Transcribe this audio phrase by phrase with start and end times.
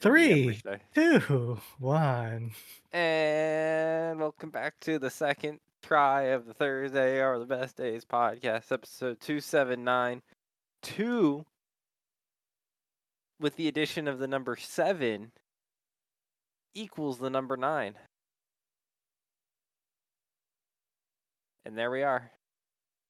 [0.00, 0.58] Three,
[0.94, 2.52] two, one.
[2.90, 8.72] And welcome back to the second try of the Thursday or the Best Days podcast,
[8.72, 10.22] episode 279.
[10.80, 11.44] Two,
[13.38, 15.32] with the addition of the number seven,
[16.74, 17.92] equals the number nine.
[21.66, 22.30] And there we are.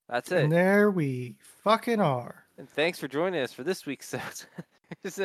[0.09, 0.43] That's it.
[0.43, 2.47] And there we fucking are.
[2.59, 4.13] And thanks for joining us for this week's.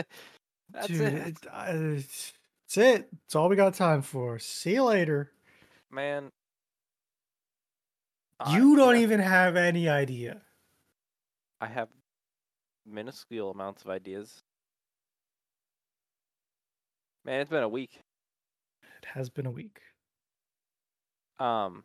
[0.71, 1.13] That's Dude, it.
[1.27, 2.33] it- uh, it's
[2.65, 3.07] it's it.
[3.25, 4.39] It's all we got time for.
[4.39, 5.31] See you later.
[5.91, 6.29] Man.
[8.39, 10.41] I- You don't yeah, even have any idea.
[11.61, 11.87] I have
[12.85, 14.43] minuscule amounts of ideas.
[17.23, 18.01] Man, it's been a week.
[19.01, 19.79] It has been a week.
[21.39, 21.83] Um,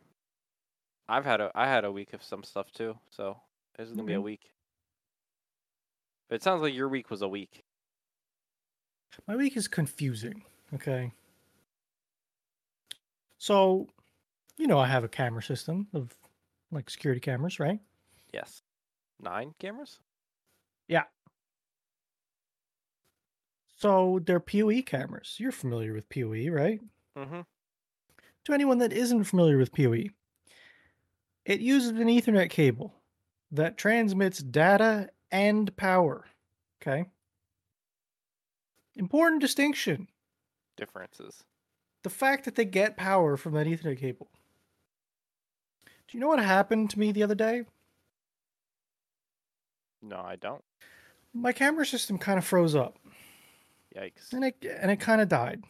[1.07, 3.37] I've had a I had a week of some stuff too, so
[3.77, 4.51] this is gonna be a week.
[6.29, 7.63] But it sounds like your week was a week.
[9.27, 10.43] My week is confusing.
[10.73, 11.11] Okay.
[13.37, 13.87] So,
[14.57, 16.15] you know, I have a camera system of
[16.71, 17.79] like security cameras, right?
[18.33, 18.61] Yes,
[19.19, 19.99] nine cameras.
[20.87, 21.03] Yeah.
[23.77, 25.35] So they're PoE cameras.
[25.39, 26.79] You're familiar with PoE, right?
[27.17, 27.41] Mm-hmm.
[28.45, 30.05] to anyone that isn't familiar with PoE,
[31.45, 32.93] it uses an Ethernet cable
[33.51, 36.25] that transmits data and power.
[36.81, 37.05] Okay.
[38.95, 40.07] Important distinction
[40.77, 41.43] Differences.
[42.03, 44.29] the fact that they get power from that Ethernet cable.
[45.85, 47.63] Do you know what happened to me the other day?
[50.01, 50.63] No, I don't.
[51.33, 52.97] My camera system kind of froze up
[53.95, 54.33] Yikes.
[54.33, 55.63] and it, and it kind of died.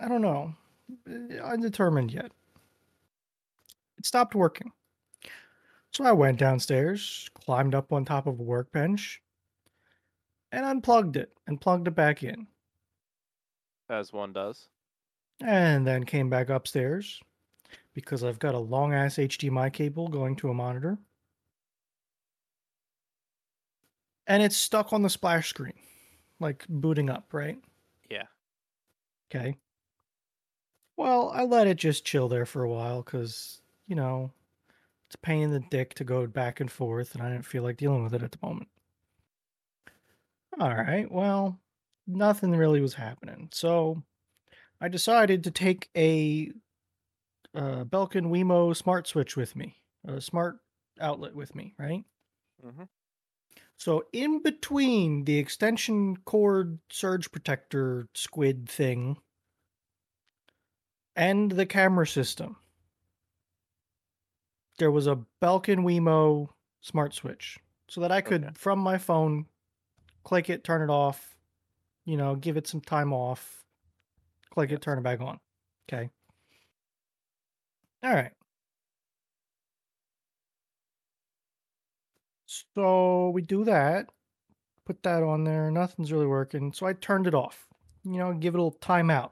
[0.00, 0.54] I don't know.
[1.42, 2.30] Undetermined yet.
[3.98, 4.72] It stopped working.
[5.92, 9.20] So I went downstairs, climbed up on top of a workbench,
[10.52, 12.46] and unplugged it and plugged it back in.
[13.88, 14.68] As one does.
[15.42, 17.20] And then came back upstairs
[17.94, 20.98] because I've got a long ass HDMI cable going to a monitor.
[24.26, 25.74] And it's stuck on the splash screen,
[26.38, 27.58] like booting up, right?
[28.08, 28.26] Yeah.
[29.30, 29.56] Okay.
[30.96, 34.30] Well, I let it just chill there for a while because, you know,
[35.06, 37.64] it's a pain in the dick to go back and forth, and I didn't feel
[37.64, 38.68] like dealing with it at the moment.
[40.58, 41.60] All right, well,
[42.06, 43.48] nothing really was happening.
[43.52, 44.02] So
[44.80, 46.52] I decided to take a
[47.54, 49.76] uh, Belkin Wemo smart switch with me,
[50.06, 50.58] a smart
[51.00, 52.04] outlet with me, right?
[52.64, 52.84] Mm-hmm.
[53.76, 59.18] So in between the extension cord surge protector squid thing
[61.16, 62.56] and the camera system,
[64.78, 66.48] there was a Belkin Wemo
[66.80, 67.58] smart switch
[67.88, 68.54] so that I could Okay.
[68.54, 69.46] from my phone
[70.24, 71.36] click it, turn it off,
[72.04, 73.64] you know, give it some time off,
[74.50, 74.78] click Yes.
[74.78, 75.38] it, turn it back on.
[75.88, 76.10] Okay.
[78.02, 78.32] All right.
[82.74, 84.10] So we do that,
[84.84, 86.72] put that on there, nothing's really working.
[86.72, 87.66] So I turned it off.
[88.04, 89.30] You know, give it a little timeout.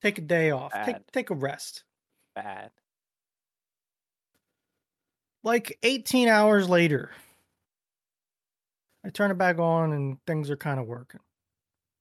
[0.00, 0.72] Take a day off.
[0.72, 0.86] Bad.
[0.86, 1.82] Take take a rest.
[2.34, 2.70] Bad.
[5.42, 7.10] Like 18 hours later,
[9.04, 11.20] I turn it back on and things are kind of working.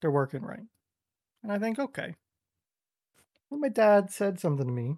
[0.02, 0.64] They're working right.
[1.42, 2.16] And I think, okay.
[3.50, 4.98] Well, my dad said something to me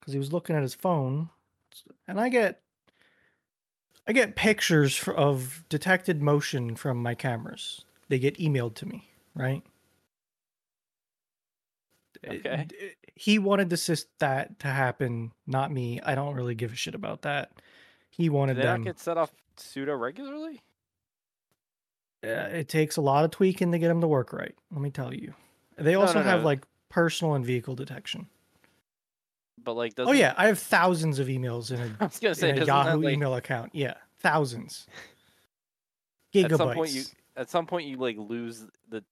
[0.00, 1.30] because he was looking at his phone,
[2.06, 2.60] and I get
[4.06, 7.84] I get pictures of detected motion from my cameras.
[8.08, 9.62] They get emailed to me, right?
[12.26, 12.66] Uh, Okay.
[13.14, 16.00] He wanted to sys- that to happen, not me.
[16.02, 17.50] I don't really give a shit about that.
[18.10, 18.82] He wanted them.
[18.82, 20.60] not get set off pseudo regularly?
[22.22, 24.54] Yeah, it takes a lot of tweaking to get them to work right.
[24.72, 25.34] Let me tell you.
[25.76, 26.46] They No, also no, have no.
[26.46, 28.26] like personal and vehicle detection.
[29.62, 32.50] But like, Oh yeah, I have thousands of emails in a, I was gonna say,
[32.50, 33.74] a Yahoo like, email account.
[33.74, 34.86] Yeah, thousands.
[36.34, 36.44] Gigabytes.
[36.52, 37.02] at some point you
[37.36, 39.04] at some point you like lose the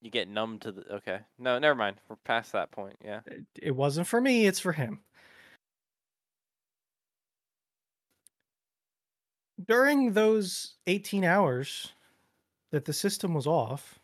[0.00, 3.46] you get numb to the okay no never mind we're past that point yeah It-
[3.60, 4.46] It wasn't for me.
[4.46, 5.00] It's for him.
[9.66, 11.92] During those 18 hours
[12.70, 13.98] that the system was off,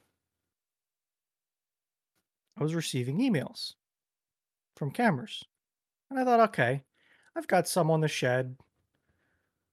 [2.59, 3.75] I was receiving emails
[4.77, 5.45] from cameras.
[6.11, 6.83] And I thought, okay,
[7.37, 8.57] I've got some on the shed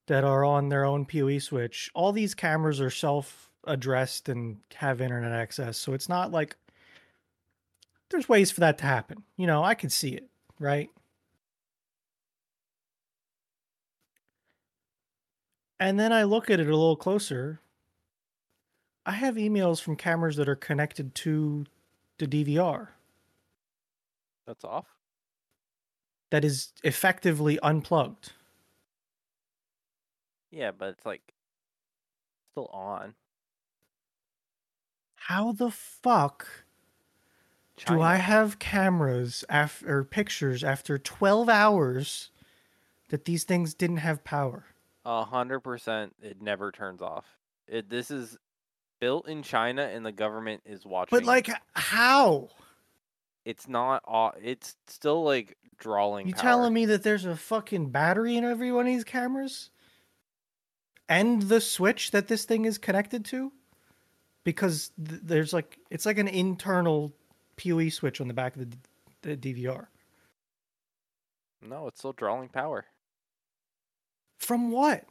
[0.07, 1.89] that are on their own PoE switch.
[1.93, 5.77] All these cameras are self addressed and have internet access.
[5.77, 6.55] So it's not like
[8.09, 9.23] there's ways for that to happen.
[9.37, 10.27] You know, I can see it,
[10.59, 10.89] right?
[15.81, 17.59] And then I look at it a little closer
[19.03, 21.65] I have emails from cameras that are connected to
[22.19, 22.89] the DVR
[24.45, 24.85] That's off.
[26.29, 28.33] that is effectively unplugged.
[30.51, 31.33] Yeah, but it's like
[32.51, 33.15] still on.
[35.15, 36.65] How the fuck
[37.85, 42.29] do I have cameras af- or pictures after 12 hours
[43.09, 44.65] that these things didn't have power?
[45.06, 46.13] A hundred percent.
[46.21, 47.25] It never turns off.
[47.68, 47.89] It.
[47.89, 48.38] This is
[49.00, 51.18] built in China, and the government is watching.
[51.18, 52.50] But like how?
[53.45, 54.03] it's not.
[54.07, 56.27] au- It's still like drawing.
[56.27, 56.42] You power.
[56.44, 59.71] telling me that there's a fucking battery in every one of these cameras?
[61.09, 63.51] And the switch that this thing is connected to?
[64.44, 67.12] Because th- there's like it's like an internal
[67.57, 69.88] PoE switch on the back of the, the DVR.
[71.62, 72.86] No, it's still drawing power.
[74.41, 75.05] From what?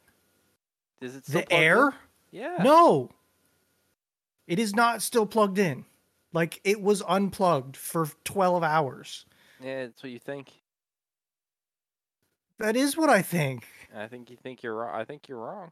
[0.99, 1.57] Is it still The plugged in?
[1.69, 1.93] air?
[2.31, 2.57] Yeah.
[2.63, 3.09] No.
[4.45, 5.85] It is not still plugged in.
[6.33, 9.25] Like it was unplugged for 12 hours.
[9.61, 10.51] Yeah, that's what you think.
[12.59, 13.65] That is what I think.
[13.95, 14.93] I think you think you're wrong.
[14.93, 15.71] I think you're wrong.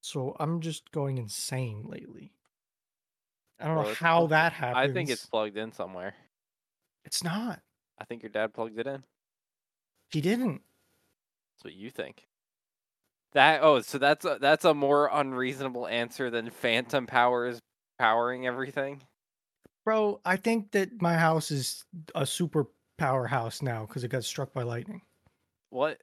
[0.00, 2.32] So I'm just going insane lately.
[3.58, 4.90] I don't Well, know how plugged- that happens.
[4.90, 6.14] I think it's plugged in somewhere.
[7.04, 7.62] It's not.
[7.98, 9.02] I think your dad plugged it in.
[10.10, 10.62] He didn't.
[11.56, 12.26] That's what you think.
[13.32, 17.60] That oh, so that's a, that's a more unreasonable answer than phantom power is
[17.98, 19.02] powering everything.
[19.84, 22.66] Bro, I think that my house is a super
[22.98, 25.02] powerhouse now because it got struck by lightning.
[25.70, 25.98] What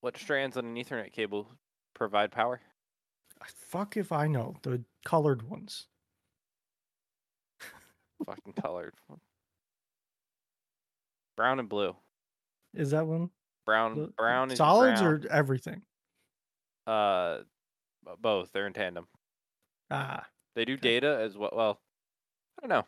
[0.00, 1.48] what strands on an Ethernet cable
[1.94, 2.60] provide power?
[3.54, 4.56] Fuck if I know.
[4.62, 5.86] The colored ones.
[8.24, 8.94] Fucking colored.
[11.36, 11.96] Brown and blue.
[12.74, 13.30] Is that one?
[13.66, 15.14] Brown The- brown is solids brown.
[15.24, 15.82] or everything?
[16.86, 17.40] uh
[18.18, 18.50] both.
[18.52, 19.06] They're in tandem.
[19.90, 20.80] Ah, They do Okay.
[21.00, 21.50] data as well.
[21.54, 21.80] Well,
[22.58, 22.86] I don't know.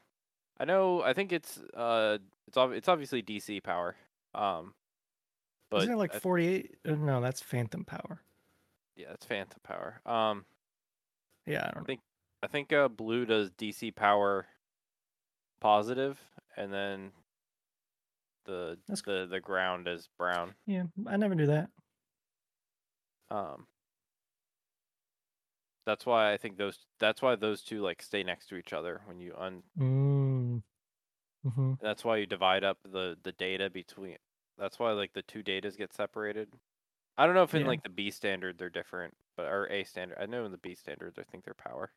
[0.59, 1.03] I know.
[1.03, 2.19] I think it's uh,
[2.49, 3.97] it's ob- it's obviously DC power.
[4.35, 4.75] Um,
[5.71, 6.79] but isn't it like I- 48?
[6.87, 8.21] uh, No, that's phantom power.
[8.97, 10.01] yeah, that's phantom power.
[10.07, 10.45] Um,
[11.47, 11.85] Yeah, I don't know.
[11.85, 12.03] think-
[12.43, 14.47] I think uh, blue does DC power
[15.61, 16.21] positive,
[16.57, 17.13] and then
[18.45, 20.55] the That's- the the ground is brown.
[20.67, 21.71] Yeah, I never knew that.
[23.31, 23.67] Um,
[25.87, 26.79] that's why I think those.
[27.01, 29.63] That's why those two like stay next to each other when you un.
[29.79, 30.63] Mm.
[31.49, 34.17] hmm That's why you divide up the the data between.
[34.59, 36.49] That's why like the two datas get separated.
[37.17, 37.69] I don't know if in Yeah.
[37.69, 40.19] like the B standard they're different, but or A standard.
[40.21, 41.93] I know in the B standards I think they're power.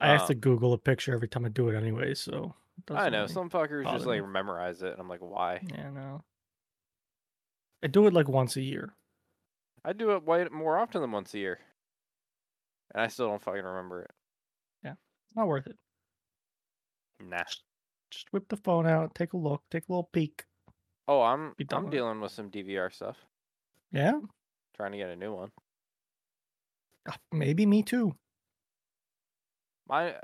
[0.00, 2.54] I have Um, to Google a picture every time I do it anyway, so.
[2.90, 4.28] I know really some fuckers just bother like me.
[4.32, 5.60] memorize it, and I'm like, why?
[5.74, 6.22] Yeah, no.
[7.82, 8.94] I do it like once a year.
[9.84, 11.58] I do it way more often than once a year,
[12.92, 14.10] and I still don't fucking remember it.
[14.82, 15.76] Yeah, it's not worth it.
[17.20, 17.42] Nah.
[18.10, 20.44] Just whip the phone out, take a look, take a little peek.
[21.06, 23.16] Oh, I'm I'm dealing with some DVR stuff.
[23.92, 24.20] Yeah,
[24.76, 25.50] Trying to get a new one.
[27.08, 28.14] Ah, maybe me too.
[29.88, 30.14] My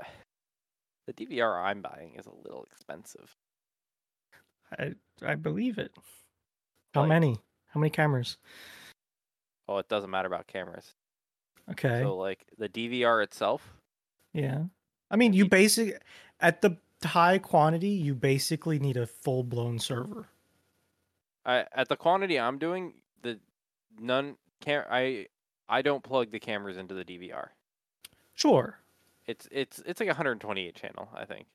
[1.15, 3.35] the DVR I'm buying is a little expensive.
[4.77, 5.91] I I believe it.
[6.93, 7.37] How Like- many?
[7.67, 8.37] How many cameras?
[9.67, 10.93] Oh, it doesn't matter about cameras.
[11.69, 12.01] Okay.
[12.01, 13.73] So like the DVR itself,
[14.33, 14.65] yeah.
[15.09, 16.01] I mean, you Ye- basic
[16.39, 20.27] at the high quantity, you basically need a full blown server.
[21.45, 23.39] I at the quantity I'm doing, the
[23.99, 25.27] none can I
[25.69, 27.49] I don't plug the cameras into the DVR.
[28.33, 28.79] Sure.
[29.31, 31.47] It's it's it's like 128 channel, I think,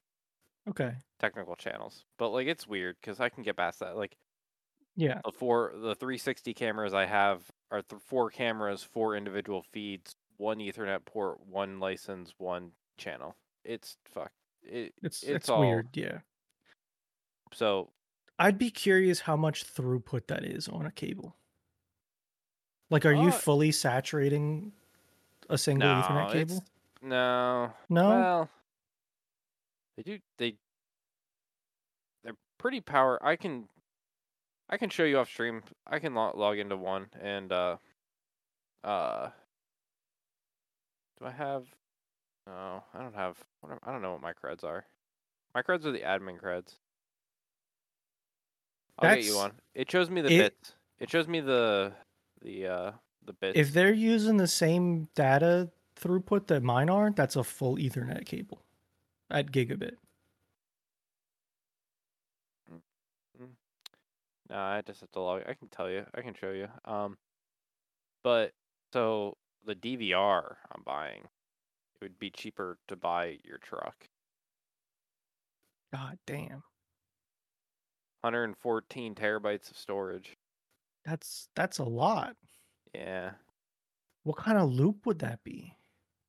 [0.69, 0.95] Okay.
[1.19, 2.05] technical channels.
[2.19, 3.97] But like it's weird because I can get past that.
[3.97, 4.17] Like
[4.95, 5.21] Yeah.
[5.25, 10.59] the four the 360 cameras I have are th- four cameras, four individual feeds, one
[10.59, 13.37] Ethernet port, one license, one channel.
[13.65, 14.33] It's fuck.
[14.63, 15.89] It, It's It's it's, all- weird.
[15.95, 16.21] Yeah.
[17.53, 17.91] so
[18.39, 21.37] I'd be curious how much throughput that is on a cable.
[22.91, 24.73] Like, are you Uh, fully saturating
[25.51, 26.57] a single no, Ethernet cable?
[26.57, 26.71] it's-
[27.09, 28.09] no, No.
[28.09, 28.51] Well,
[29.97, 30.19] they do.
[30.39, 30.55] They
[32.25, 33.19] they're pretty power.
[33.25, 33.69] I can
[34.69, 35.63] I can show you off stream.
[35.87, 37.77] I can log, log into one and uh
[38.85, 39.31] uh.
[41.19, 41.65] Do I have?
[42.47, 43.39] No, I don't have.
[43.61, 44.85] What I don't know what my creds are.
[45.55, 46.75] My creds are the admin creds.
[48.99, 49.53] I'll get you one.
[49.75, 50.73] It shows me the it- bits.
[50.99, 51.93] It shows me the
[52.43, 52.93] the uh
[53.25, 53.59] the bits.
[53.59, 58.63] if they're using the same data throughput that mine are, that's a full Ethernet cable
[59.31, 59.97] at gigabit.
[64.49, 65.43] No, I just have to log.
[65.49, 66.05] I can tell you.
[66.15, 66.69] I can show you.
[66.85, 67.17] Um,
[68.23, 68.53] but
[68.93, 74.09] so the DVR I'm buying, it would be cheaper to buy your truck.
[75.93, 76.63] God damn.
[78.21, 80.37] 114 terabytes of storage.
[81.05, 82.37] That's that's a lot.
[82.95, 83.33] Yeah.
[84.25, 85.76] What kind of loop would that be?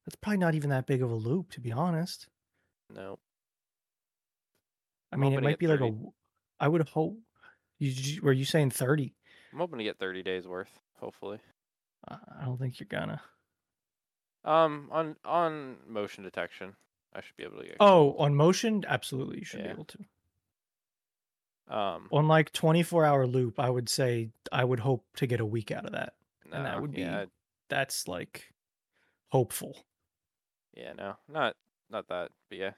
[0.08, 2.30] That's probably not even that big of a loop, to be honest.
[2.96, 3.20] No.
[5.12, 5.84] I I'm mean, it hoping to might get be like a.
[5.84, 5.92] 30.
[5.92, 6.12] w-
[6.62, 7.18] I would hope.
[7.78, 9.14] You, you- were you saying thirty?
[9.52, 11.40] I'm hoping to get 30 days worth, hopefully.
[12.08, 13.22] I don't think you're gonna.
[14.46, 16.74] Um, on on motion detection,
[17.14, 17.76] I should be able to get.
[17.82, 19.72] Oh, on motion, absolutely, you should be Yeah.
[19.72, 19.98] able to.
[21.68, 25.46] Um, On like 24 hour loop, I would say I would hope to get a
[25.46, 26.14] week out of that.
[26.50, 27.06] and that would be-
[27.68, 28.54] That's like
[29.28, 29.86] hopeful.
[30.74, 31.56] Yeah, no, not
[31.90, 32.72] not that, but yeah,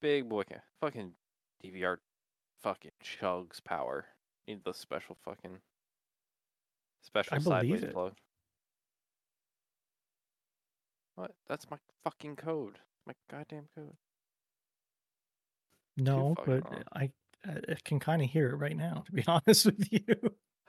[0.00, 1.12] big boy, ca- fucking
[1.64, 1.98] DVR,
[2.62, 4.06] fucking chugs power.
[4.46, 5.58] Need the special fucking
[7.02, 7.92] special believe sideways it.
[7.92, 8.12] plug.
[11.14, 11.32] What?
[11.48, 12.78] That's my fucking code.
[13.06, 13.96] My goddamn code.
[15.96, 16.84] No, fucking but.
[16.92, 17.10] I
[17.44, 19.04] I I can kind of hear it right now.
[19.06, 20.16] To be honest with you.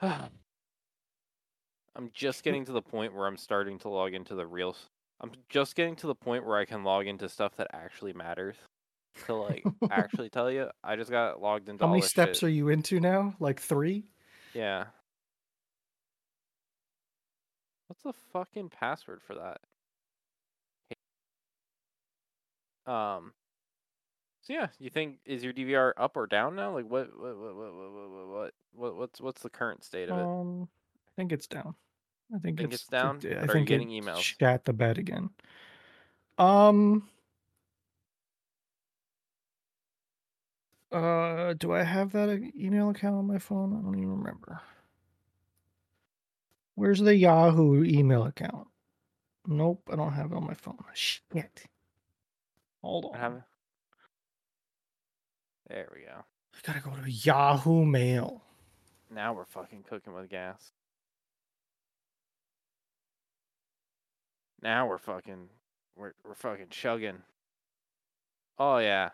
[1.96, 4.76] I'm just getting to the point where I'm starting to log into the real.
[5.24, 8.56] I'm just getting to the point where I can log into stuff that actually matters.
[9.26, 12.48] To like actually tell you, I just got logged into How many steps shit.
[12.48, 13.34] are you into now?
[13.38, 14.04] Like three?
[14.52, 14.86] Yeah.
[17.86, 19.60] What's the fucking password for that?
[22.92, 23.32] Um.
[24.42, 26.74] So yeah, you think is your DVR up or down now?
[26.74, 30.18] Like what what what what what what what, what what's what's the current state of
[30.18, 30.22] it?
[30.22, 30.68] Um,
[31.06, 31.76] I think it's down.
[32.32, 33.20] I think, Think it's it's down?
[33.22, 34.20] it- I But are you think getting it emails?
[34.22, 35.30] Shat the bed again.
[36.38, 37.08] Um.
[40.90, 43.72] Uh, do I have that email account on my phone?
[43.76, 44.60] I don't even remember.
[46.76, 48.68] Where's the Yahoo email account?
[49.46, 50.78] Nope, I don't have it on my phone.
[50.94, 51.64] Shit.
[52.82, 53.14] Hold on.
[53.14, 53.42] I haven't.
[55.68, 56.24] There we go.
[56.54, 58.42] I gotta go to Yahoo Mail.
[59.10, 60.72] Now we're fucking cooking with gas.
[64.64, 65.50] Now we're fucking
[65.94, 67.18] we're we're fucking chugging.
[68.58, 69.10] Oh yeah.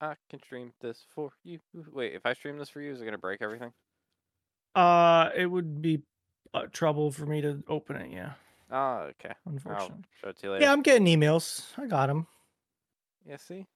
[0.00, 1.60] I can stream this for you.
[1.92, 3.72] Wait, if I stream this for you, is it gonna break everything?
[4.74, 6.02] Uh, it would be
[6.52, 8.10] uh, trouble for me to open it.
[8.12, 8.32] Yeah,
[8.70, 9.34] Oh, okay.
[9.46, 10.04] I'll unfortunately.
[10.20, 10.64] show it to you later.
[10.64, 11.64] Yeah, I'm getting emails.
[11.78, 12.26] I got them.
[13.26, 13.66] Yeah, see?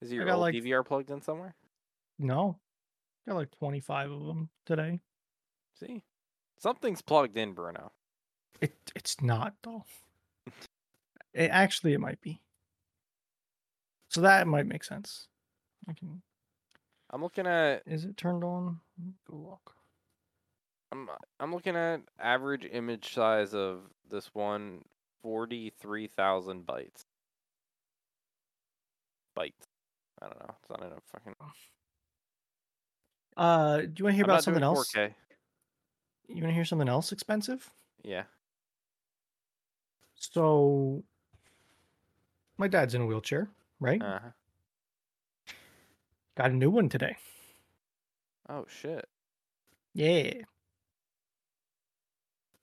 [0.00, 1.54] Is your old like- DVR plugged in somewhere?
[2.18, 2.58] No,
[3.28, 5.00] got like 25 of them today.
[5.78, 6.02] See?
[6.58, 7.92] Something's plugged in, Bruno.
[8.60, 9.84] It it's not though.
[11.34, 12.40] It, actually, it might be.
[14.08, 15.28] So that might make sense.
[15.86, 16.22] I can.
[17.10, 18.80] I'm looking at Is it turned on?
[19.30, 19.74] Go look.
[20.92, 24.82] I'm I'm looking at average image size of this one
[25.22, 27.04] 43,000 bytes.
[29.36, 29.52] Bytes.
[30.22, 30.54] I don't know.
[30.60, 31.34] It's not in a fucking
[33.36, 34.92] Uh, do you want to hear I'm about something else?
[34.92, 35.12] 4K.
[36.28, 37.70] You want to hear something else expensive?
[38.02, 38.24] Yeah.
[40.14, 41.04] So,
[42.58, 43.48] my dad's in a wheelchair,
[43.80, 44.02] right?
[44.02, 44.30] Uh-huh.
[46.36, 47.16] Got a new one today.
[48.48, 49.08] Oh shit.
[49.94, 50.32] Yeah.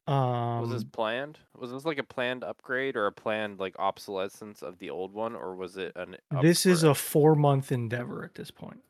[0.06, 1.40] Um, Was this planned?
[1.58, 5.36] Was this like a planned upgrade or a planned like obsolescence of the old one
[5.36, 8.84] or was it an up this is a four month endeavor at this point.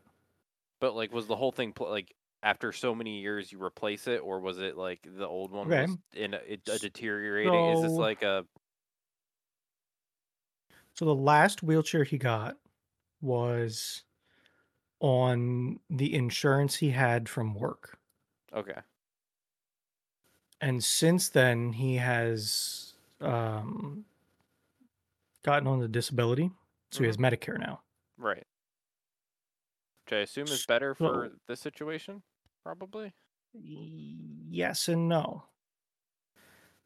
[0.79, 2.13] But like was the whole thing pl- like
[2.43, 5.81] after so many years you replace it or was it like the old one Okay.
[5.81, 7.67] was in a, it, a deteriorating?
[7.67, 8.45] Is this like a
[10.95, 12.57] So the last wheelchair he got
[13.21, 14.03] was
[15.01, 17.99] on the insurance he had from work.
[18.53, 18.83] okay.
[20.61, 24.05] And since then he has um
[25.43, 26.51] gotten on the disability.
[26.91, 27.25] So he has Mm-hmm.
[27.25, 27.81] Medicare now.
[28.17, 28.47] Right.
[30.05, 32.23] Which I assume is better for So- this situation,
[32.63, 33.13] probably.
[33.53, 35.43] Yes and no.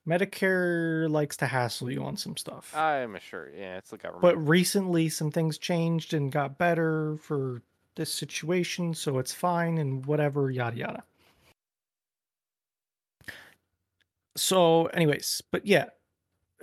[0.08, 2.76] Medicare likes to hassle you on some stuff.
[2.76, 3.50] I'm sure.
[3.56, 4.22] Yeah, it's the government.
[4.22, 7.62] but recently some things changed and got better for
[7.96, 11.04] this situation, so it's fine and whatever, yada yada.
[14.38, 15.86] So, anyways, but yeah,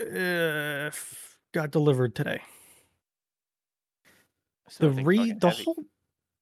[0.01, 0.91] uh,
[1.53, 2.41] got delivered today.
[4.69, 5.65] So the re the heavy.
[5.65, 5.85] whole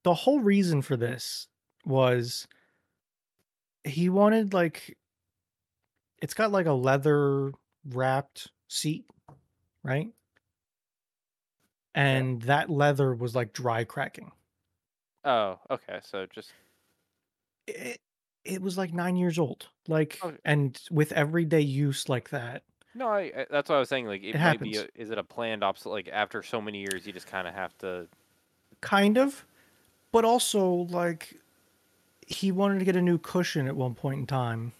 [0.04, 1.48] the whole reason for this
[1.84, 2.46] was
[3.84, 4.96] he wanted like
[6.20, 7.52] it's got like a leather
[7.84, 9.06] wrapped seat,
[9.84, 10.12] right?
[11.94, 14.32] And that leather was like dry cracking.
[15.24, 16.00] Oh, okay.
[16.02, 16.52] So just
[17.66, 18.00] It,
[18.44, 19.68] it was like nine years old.
[19.88, 20.36] Like, Okay.
[20.44, 24.06] and with everyday use like that, No, I, that's what I was saying.
[24.06, 24.76] Like, it, It might be.
[24.76, 26.06] A, is it a planned obsolete?
[26.06, 28.08] Like, after so many years, you just kind of have to.
[28.80, 29.46] kind of,
[30.12, 31.41] but also like
[32.26, 34.72] he wanted to get a new cushion at one point in time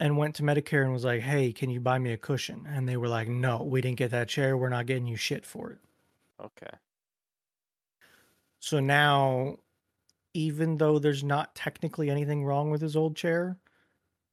[0.00, 2.88] and went to Medicare and was like, "Hey, can you buy me a cushion?" And
[2.88, 4.56] they were like, "No, we didn't get that chair.
[4.56, 5.78] We're not getting you shit for it."
[6.40, 6.76] Okay.
[8.58, 9.58] So now
[10.34, 13.58] even though there's not technically anything wrong with his old chair,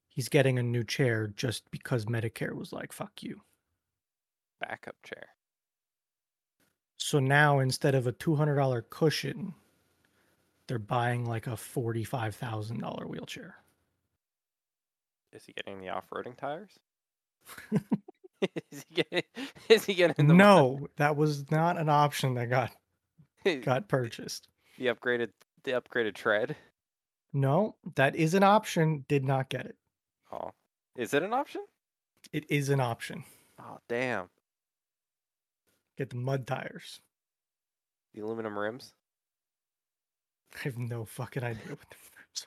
[0.07, 3.41] he's getting a new chair just because Medicare was like, "Fuck you."
[4.59, 5.35] Backup chair.
[6.97, 9.55] So now instead of a $200 cushion,
[10.69, 13.55] they're buying like a $45,000 wheelchair.
[15.33, 16.79] Is he getting the off-roading tires?
[18.71, 19.23] is he getting?
[19.67, 22.71] Is he getting the No, that was not an option that got
[23.63, 24.47] got purchased.
[24.77, 25.29] The upgraded
[25.63, 26.55] the upgraded tread?
[27.33, 29.05] No, that is an option.
[29.07, 29.75] Did not get it.
[30.31, 30.51] Oh,
[30.95, 31.65] is it an option?
[32.31, 33.23] It is an option.
[33.59, 34.29] Oh, damn!
[35.97, 37.01] Get the mud tires.
[38.13, 38.93] The aluminum rims.
[40.55, 41.95] I have no fucking idea what the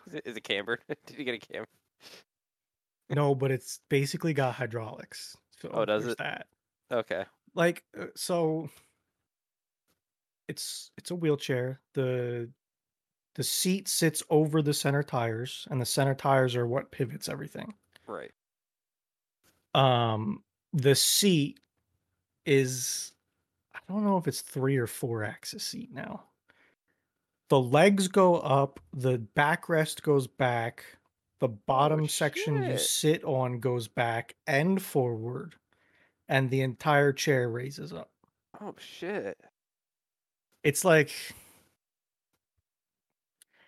[0.09, 0.81] Is it, is it cambered?
[1.07, 1.69] Did you get a camber?
[3.11, 5.37] No, but it's basically got hydraulics.
[5.61, 6.19] So Oh, does it?
[6.19, 6.47] that.
[6.91, 7.25] Okay.
[7.55, 8.69] Like uh, so
[10.49, 11.81] it's it's a wheelchair.
[11.95, 12.49] The
[13.35, 17.75] the seat sits over the center tires and the center tires are what pivots everything.
[18.07, 18.33] Right.
[19.75, 20.43] Um
[20.73, 21.61] the seat
[22.47, 23.13] is
[23.75, 26.25] I don't know if it's 3 or 4 axis seat now.
[27.53, 30.87] The legs go up, the backrest goes back,
[31.39, 35.57] the oh, bottom section you sit on goes back and forward,
[36.31, 38.09] and the entire chair raises up.
[38.59, 39.39] Oh shit.
[40.65, 41.13] It's like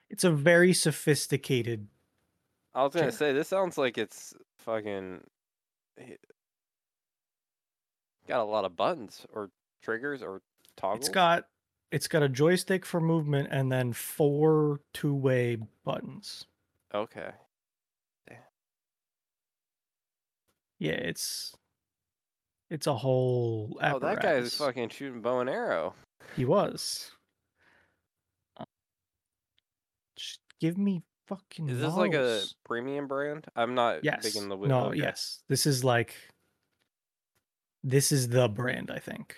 [0.09, 1.87] it's a very sophisticated
[2.75, 3.13] I was gonna Chair.
[3.13, 5.21] say this sounds like it's fucking
[8.27, 9.51] got a lot of buttons or
[9.83, 10.41] triggers or
[10.75, 11.01] toggles.
[11.01, 11.49] it's got
[11.91, 16.47] it's got a joystick for movement and then four two-way buttons.
[16.95, 17.31] okay.
[20.81, 21.55] Yeah, it's
[22.69, 25.95] it's a whole Oh, that guy is fucking shooting bow and arrow.
[26.37, 27.11] He was.
[28.57, 28.65] Uh,
[30.17, 33.47] Just give me fucking Is this like a premium brand?
[33.57, 34.37] I'm not big yes?
[34.37, 34.69] in the wheel.
[34.69, 34.99] No, okay.
[34.99, 35.43] yes.
[35.49, 36.15] This is like
[37.83, 39.37] this is the brand, I think.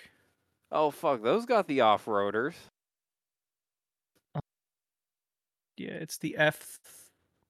[0.71, 2.53] Oh fuck, those got the off roaders.
[5.77, 6.79] Yeah, it's the F.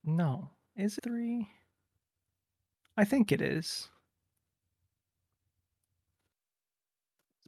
[0.04, 1.48] No, is it three?
[2.98, 3.88] I think it is.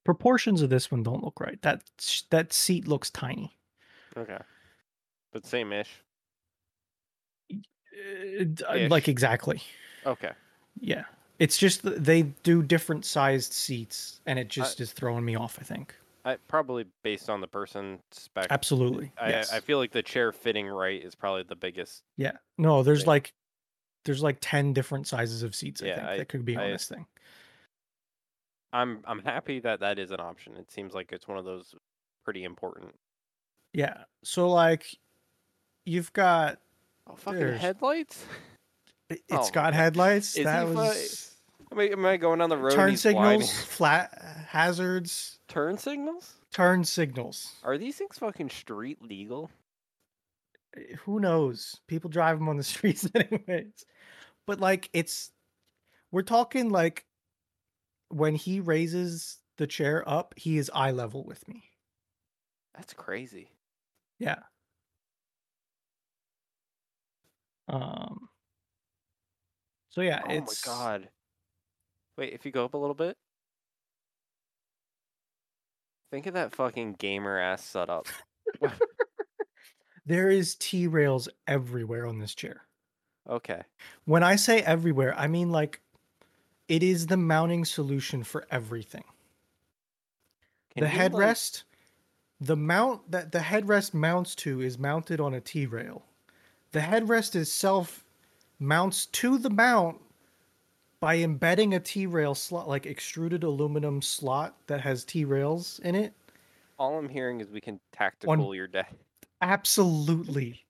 [0.06, 1.62] Proportions of this one don't look right.
[1.62, 3.58] That sh- that seat looks tiny.
[4.18, 4.38] Okay.
[5.34, 5.90] But same ish.
[7.52, 9.62] Uh, like exactly.
[10.06, 10.32] Okay.
[10.80, 11.04] Yeah.
[11.40, 15.58] It's just th- they do different sized seats, and it just is throwing me off.
[15.60, 18.48] I think I probably based on the person spec.
[18.50, 19.12] absolutely.
[19.20, 19.52] I, yes.
[19.54, 22.04] I feel like the chair fitting right is probably the biggest.
[22.18, 22.34] yeah.
[22.58, 23.08] No, there's thing.
[23.08, 23.34] like
[24.06, 25.82] there's like ten different sizes of seats.
[25.82, 27.06] I Yeah, think I- that could be on I- this thing.
[28.74, 30.56] I'm I'm happy that that is an option.
[30.58, 31.74] It seems like it's one of those
[32.24, 32.94] pretty important.
[33.74, 34.04] Yeah.
[34.24, 34.96] So like,
[35.86, 36.60] you've got
[37.08, 38.24] Oh fucking There's- headlights!
[39.10, 40.38] it- Oh got headlights.
[40.38, 41.29] Is that he fu- was
[41.72, 42.74] Am I, am I going down the road?
[42.74, 46.36] turn signals, flat hazards, Turn signals?
[46.52, 47.54] turn signals.
[47.64, 49.52] Are these things fucking street legal?
[51.02, 51.80] Who knows?
[51.88, 53.86] People drive them on the streets anyways.
[54.48, 55.32] But like, it's
[56.12, 57.06] we're talking like
[58.10, 61.64] when he raises the chair up, he is eye level with me.
[62.76, 63.50] That's crazy.
[64.18, 64.40] Yeah.
[67.68, 68.30] Um.
[69.90, 71.10] So yeah, oh it's my god.
[72.20, 73.16] Wait, if you go up a little bit.
[76.12, 78.08] Think of that fucking gamer ass setup.
[80.06, 82.64] there is T rails everywhere on this chair.
[83.30, 83.62] Okay.
[84.04, 85.80] When I say everywhere, I mean like
[86.68, 89.06] it is the mounting solution for everything.
[90.74, 91.64] Can the you, like- headrest,
[92.42, 96.04] the mount that the headrest mounts to is mounted on a T rail.
[96.74, 98.04] The headrest itself
[98.60, 100.02] mounts to the mount
[101.00, 105.96] by embedding a T rail slot, like extruded aluminum slot that has T rails in
[105.96, 106.14] it.
[106.80, 108.86] all I'm hearing is we can tactical your day.
[109.42, 110.66] Absolutely.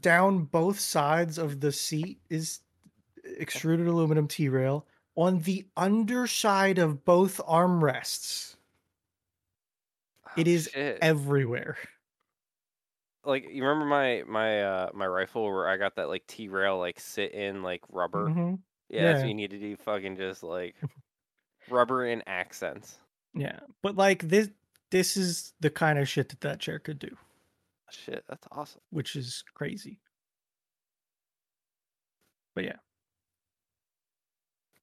[0.00, 2.60] Down both sides of the seat is
[3.24, 4.86] extruded aluminum T rail.
[5.16, 8.56] On the underside of both armrests,
[10.36, 11.02] it Oh, is shit.
[11.02, 11.76] everywhere.
[13.24, 16.78] like you remember my my uh my rifle where I got that like T rail
[16.78, 18.34] like sit in like rubber.
[18.34, 18.56] hmm
[18.88, 19.76] Yeah, that's what you need to do.
[19.76, 20.74] Fucking just like
[21.70, 22.96] rubber and accents.
[23.34, 24.48] Yeah, but like this,
[24.90, 27.16] this is the kind of shit that that chair could do,
[27.90, 28.80] Shit, that's awesome.
[28.90, 29.98] which is crazy.
[32.54, 32.76] But yeah.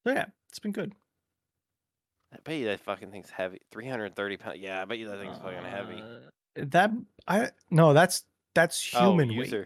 [0.06, 0.94] So yeah, it's been good.
[2.34, 3.60] I bet you that fucking thing's heavy.
[3.72, 4.60] Three hundred thirty pounds.
[4.60, 6.02] Yeah, I bet you that thing's fucking heavy.
[6.02, 6.92] Uh, That
[7.28, 9.66] I no, that's that's human oh, weight.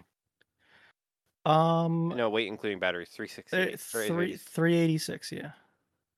[1.50, 3.10] Um, No weight including batteries.
[3.10, 5.32] Three sixty uh, three three eighty six.
[5.32, 5.52] Yeah,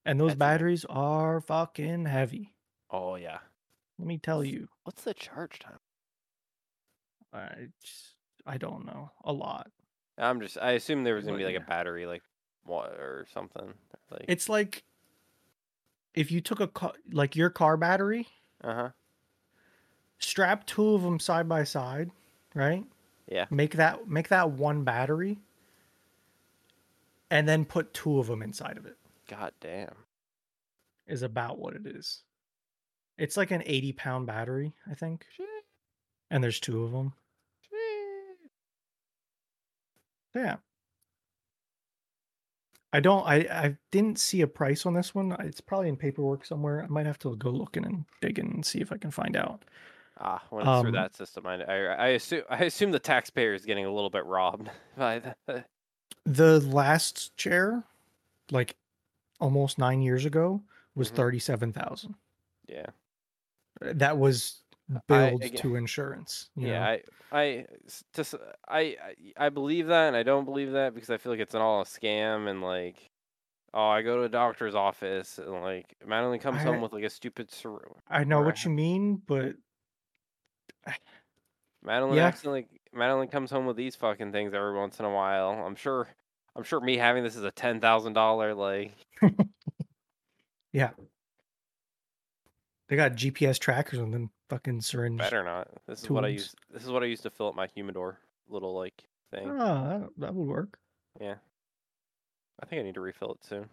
[0.05, 2.53] and those That's batteries are fucking heavy.
[2.89, 3.39] Oh yeah.
[3.97, 5.77] Let me tell you, What's the charge time?
[7.33, 8.15] I just,
[8.47, 9.69] I don't know a lot.
[10.17, 10.57] I'm just.
[10.59, 12.23] I assume there was gonna What- be like a battery, like
[12.63, 13.73] what or something.
[14.09, 14.25] Like.
[14.27, 14.83] It's like
[16.15, 18.27] if you took a car, like your car battery,
[18.63, 18.89] Uh huh.
[20.17, 22.09] strap two of them side by side,
[22.55, 22.83] right?
[23.31, 23.45] Yeah.
[23.49, 25.37] Make that make that one battery,
[27.29, 28.97] and then put two of them inside of it.
[29.27, 29.93] God damn.
[31.07, 32.23] Is about what it is.
[33.17, 35.47] It's like an eighty pound battery, I think, Shit.
[36.31, 37.13] and there's two of them.
[37.69, 38.49] Shit.
[40.35, 40.55] Yeah.
[42.91, 43.23] I don't.
[43.27, 45.35] I I didn't see a price on this one.
[45.41, 46.83] It's probably in paperwork somewhere.
[46.83, 49.35] I might have to go looking and dig in and see if I can find
[49.35, 49.63] out.
[50.21, 53.53] Ah, when it's through Um, that system, I, I I assume I assume the taxpayer
[53.53, 55.63] is getting a little bit robbed by the.
[56.25, 57.83] The last chair,
[58.51, 58.75] like
[59.39, 60.61] almost nine years ago,
[60.95, 61.15] was Mhm.
[61.15, 62.15] thirty seven thousand.
[62.67, 62.87] Yeah.
[63.81, 64.61] That was
[65.07, 66.49] billed aga- to insurance.
[66.55, 66.85] you Yeah, know?
[66.85, 67.01] I,
[67.31, 68.35] I, s- to, s-
[68.67, 68.95] I, I,
[69.45, 71.81] I believe that, and I don't believe that because I feel like it's an all
[71.81, 72.97] a scam, and like,
[73.73, 77.03] oh, I go to a doctor's office, and like, Madeline comes I- home with like
[77.05, 79.55] a stupid, cer- I know or what you mean, but
[81.81, 82.25] Madeline Yeah.
[82.27, 85.51] accidentally, Madeline comes home with these fucking things every once in a while.
[85.51, 86.07] I'm sure,
[86.55, 88.91] I'm sure me having this is a ten thousand dollar like,
[90.73, 90.89] yeah,
[92.87, 95.17] they got GPS trackers on them fucking syringe.
[95.19, 95.67] better not.
[95.87, 96.55] This is what I use.
[96.71, 99.47] This is what I used to fill up my humidor little like thing.
[99.49, 100.77] Oh, that, that would work.
[101.21, 101.35] Yeah.
[102.61, 103.69] I think I need to refill it soon.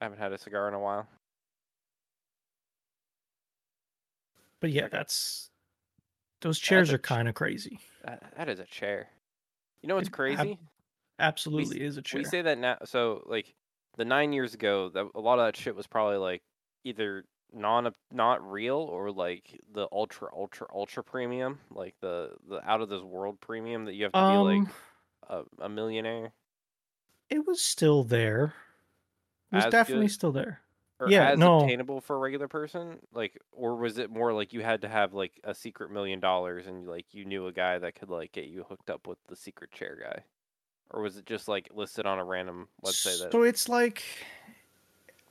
[0.00, 1.08] I haven't had a cigar in a while.
[4.60, 5.50] But yeah, that's
[6.40, 7.78] those chairs a are kind of crazy.
[8.04, 9.08] That, that is a chair.
[9.82, 10.58] You know what's It crazy?
[11.18, 12.20] Absolutely is a chair.
[12.20, 12.78] We say that now.
[12.84, 13.54] So like
[13.96, 16.42] the nine years ago, that a lot of that shit was probably like
[16.84, 22.80] either non not real or like the ultra ultra ultra premium, like the the out
[22.80, 24.68] of this world premium that you have to um, be like
[25.28, 26.32] a, a millionaire
[27.30, 28.54] it was still there.
[29.52, 30.12] It was As definitely good?
[30.12, 30.60] still there.
[31.00, 31.44] Or Yeah, as no.
[31.44, 33.00] obtainable for a regular person.
[33.12, 36.66] Like, or was it more like you had to have like a secret million dollars
[36.66, 39.36] and like you knew a guy that could like get you hooked up with the
[39.36, 40.24] secret chair guy,
[40.90, 43.32] or was it just like listed on a random website that?
[43.32, 44.02] So it's like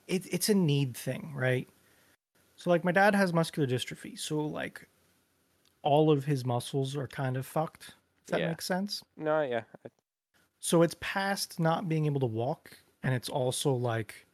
[0.07, 1.67] it, it's a need thing, right?
[2.57, 4.87] So like my dad has muscular dystrophy, so like
[5.83, 7.95] all of his muscles are kind of fucked.
[8.23, 8.49] If that Yeah.
[8.49, 9.03] makes sense.
[9.17, 9.63] No, yeah,
[10.59, 14.27] So it's past not being able to walk, and it's also like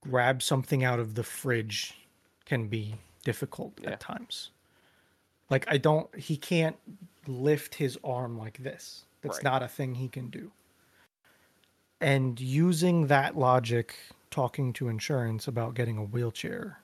[0.00, 1.94] grab something out of the fridge
[2.44, 3.90] can be difficult Yeah.
[3.90, 4.50] at times.
[5.50, 6.76] Like I don't he can't
[7.26, 9.04] lift his arm like this.
[9.22, 9.44] That's Right.
[9.44, 10.52] not a thing he can do.
[12.00, 13.94] And using that logic,
[14.30, 16.80] talking to insurance about getting a wheelchair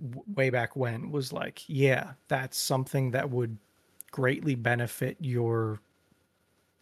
[0.00, 3.58] w- way back when was like, yeah, that's something that would
[4.10, 5.80] greatly benefit your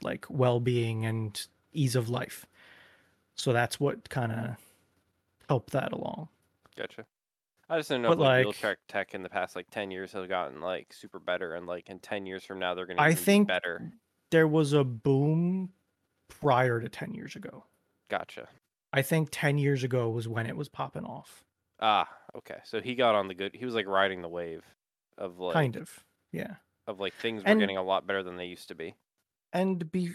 [0.03, 2.47] like well-being and ease of life.
[3.41, 4.57] So that's what kind of
[5.49, 6.29] helped that along.
[6.77, 7.07] gotcha.
[7.71, 9.91] I just didn't know But, if like, like- wheelchair tech in the past like ten
[9.91, 13.01] years has gotten like super better, and like in ten years from now they're gonna
[13.01, 13.93] I even be think better.
[14.31, 15.71] there was a boom
[16.29, 17.65] prior to 10 years ago.
[18.09, 18.49] Gotcha.
[18.93, 21.43] I think 10 years ago was when it was popping off.
[21.81, 22.59] Ah, okay.
[22.65, 23.55] So he got on the good.
[23.55, 24.63] He was like riding the wave
[25.19, 25.91] of like kind of.
[26.33, 26.57] Yeah.
[26.87, 28.95] of like things were And- getting a lot better than they used to be.
[29.53, 30.13] And be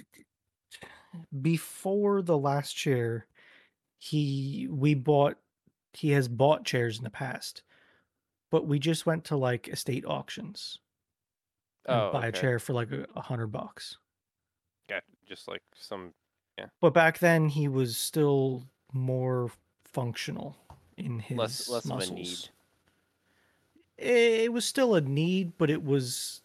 [1.42, 3.28] before the last chair,
[4.00, 5.38] he we bought
[5.94, 7.64] he has bought chairs in the past.
[8.52, 10.80] But we just went to like estate auctions
[11.88, 13.98] Oh, buy a chair for like a, a hundred bucks.
[14.90, 16.14] Got just like some.
[16.58, 16.68] Yeah.
[16.82, 19.52] But back then he was still more
[19.84, 20.56] functional
[20.98, 22.16] in his Less- less of a muscles.
[22.18, 22.50] need.
[23.98, 26.42] It was still a need, but it was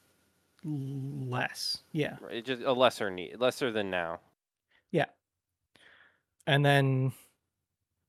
[0.65, 1.79] less.
[1.93, 2.17] Yeah.
[2.31, 4.21] It just a lesser need, lesser than now.
[6.47, 7.13] And then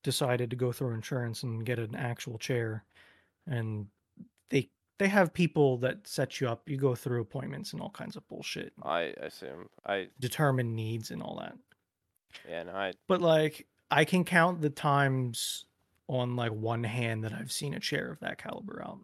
[0.04, 2.84] decided to go through insurance and get an actual chair
[3.48, 3.88] and
[4.50, 6.68] they they have people that set you up.
[6.70, 11.22] You go through appointments and all kinds of bullshit, I assume I determine needs and
[11.22, 11.58] all that.
[12.48, 15.66] yeah no I But like, I can count the times
[16.08, 19.00] on like one hand that I've seen a chair of that caliber out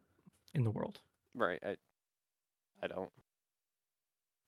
[0.54, 1.00] in the world.
[1.36, 1.78] right I
[2.82, 3.10] I don't.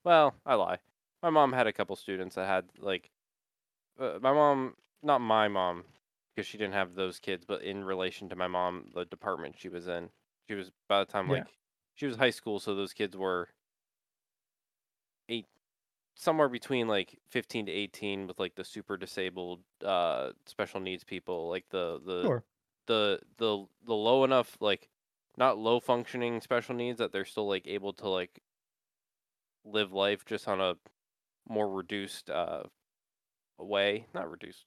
[0.04, 0.78] Well, I lie.
[1.22, 3.10] My mom had a couple students that had like
[4.00, 5.84] uh, my mom, not my mom,
[6.34, 9.68] because she didn't have those kids, but in relation to my mom, the department she
[9.68, 10.10] was in,
[10.48, 11.30] she was by the time Yeah.
[11.30, 11.54] like
[11.96, 13.48] she was high school, so those kids were
[15.28, 15.46] eight,
[16.16, 21.48] somewhere between like fifteen to eighteen, with like the super disabled, uh, special needs people,
[21.50, 22.44] like the the Sure.
[22.86, 24.88] the the the low enough like
[25.38, 28.42] not low functioning special needs that they're still like able to like
[29.64, 30.74] live life just on a
[31.48, 32.64] more reduced uh
[33.64, 34.64] way not reduced.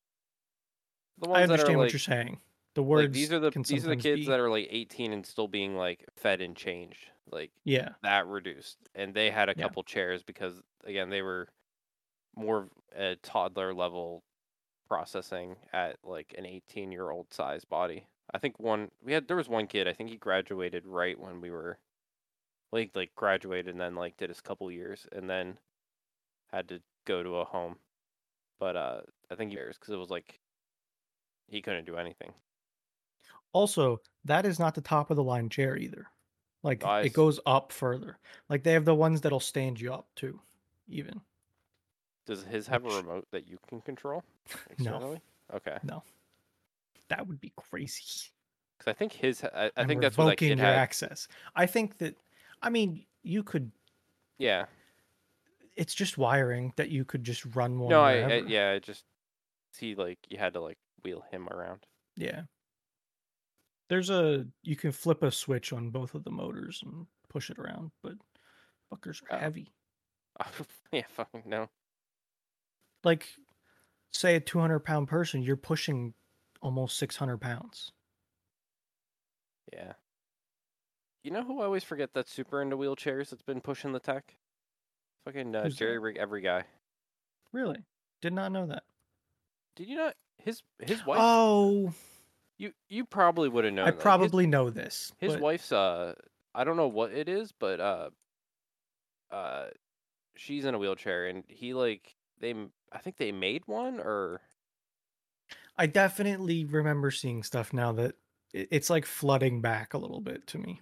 [1.20, 2.40] The ones I understand like, what you're saying.
[2.76, 5.14] The words like these are the these are the kids be- that are like 18
[5.14, 8.78] and still being like fed and changed like yeah, that reduced.
[8.96, 9.64] And they had a Yeah.
[9.64, 11.50] couple chairs because again they were
[12.36, 14.24] more a toddler level
[14.88, 18.08] processing at like an 18 year old size body.
[18.34, 21.42] I think one we had there was one kid i think he graduated right when
[21.42, 21.78] we were
[22.72, 25.60] like like graduated and then like did his couple years and then
[26.52, 27.78] had to go to a home
[28.64, 30.40] but uh i think he because it was like
[31.50, 32.32] he couldn't do anything
[33.52, 36.08] Also, that is not the top of the line chair either.
[36.64, 37.08] Like Nice.
[37.08, 38.18] it goes up further.
[38.50, 40.40] Like they have the ones that'll stand you up too,
[40.88, 41.20] even.
[42.26, 44.24] does his have a remote that you can control
[44.80, 45.18] No.
[45.54, 46.02] okay No.
[47.10, 48.32] That would be crazy.
[48.78, 51.28] because i think his i, I think that's what that kid your had access.
[51.54, 52.16] I think that
[52.62, 53.72] I mean you could
[54.38, 54.66] yeah
[55.76, 59.04] it's just wiring that you could just run one No, I, I yeah, I just
[59.74, 61.86] see like you had to like wheel him around.
[62.16, 62.44] Yeah.
[63.90, 67.60] There's a you can flip a switch on both of the motors and push it
[67.60, 68.14] around, but
[68.92, 69.40] fuckers are Oh.
[69.40, 69.74] heavy.
[70.92, 71.70] yeah, fucking no.
[73.04, 73.28] Like
[74.12, 76.14] say a 200 pound person, you're pushing
[76.62, 77.92] almost 600 pounds.
[79.72, 79.94] Yeah.
[81.24, 84.36] You know who I always forget that's super into wheelchairs that's been pushing the tech?
[85.26, 86.00] Fucking uh, Who's Jerry?
[86.00, 86.64] Rig Every Guy.
[87.52, 87.78] Really?
[88.22, 88.84] Did not know that.
[89.76, 90.16] Did you not?
[90.38, 91.20] His his wife.
[91.22, 91.94] Oh,
[92.58, 93.88] you you probably would have known.
[93.88, 93.96] I that.
[93.96, 95.14] His- probably know this.
[95.20, 96.14] His, but wife's uh,
[96.54, 98.10] I don't know what it is, but uh,
[99.32, 99.66] uh,
[100.36, 104.42] she's in a wheelchair and he like they m- I think they made one or
[105.78, 108.16] I definitely remember seeing stuff now that
[108.54, 110.82] it- it's like flooding back a little bit to me.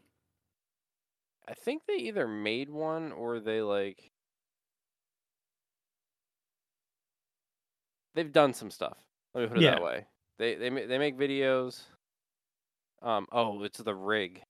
[1.48, 4.12] I think they either made one or they like
[8.14, 8.98] they've done some stuff.
[9.34, 9.72] Let me put it Yeah.
[9.72, 10.06] that way.
[10.38, 11.84] They they they make videos.
[13.02, 14.44] Um oh, it's the rig.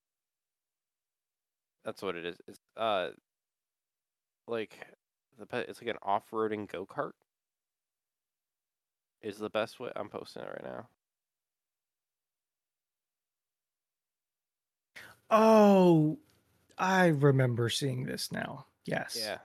[1.84, 2.36] That's what it is.
[2.46, 3.10] It's uh
[4.46, 4.86] like
[5.38, 7.12] the pe- it's like an off-roading go-kart.
[9.22, 9.90] Is the best way.
[9.94, 10.88] I'm posting it right now.
[15.30, 16.18] Oh,
[16.76, 18.66] I remember seeing this now.
[18.84, 19.16] Yes.
[19.18, 19.38] Yeah.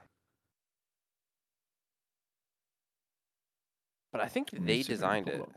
[4.18, 5.48] But I think they see if I can designed it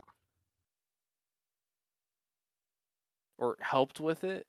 [3.36, 4.46] or helped with it.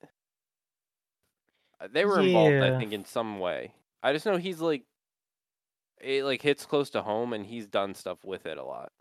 [1.80, 3.74] Uh, They were involved, I think, in some way.
[4.04, 4.84] I just know he's like,
[6.00, 8.92] it like hits close to home, and he's done stuff with it a lot.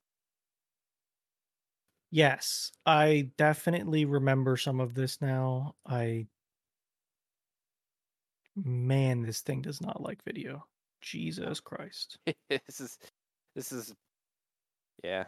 [2.09, 5.75] Yes, I definitely remember some of this now.
[5.85, 6.25] I
[8.55, 10.65] man, this thing does not like video.
[11.01, 12.17] Jesus Christ.
[12.49, 12.97] this is,
[13.55, 13.93] this is,
[15.01, 15.23] yeah.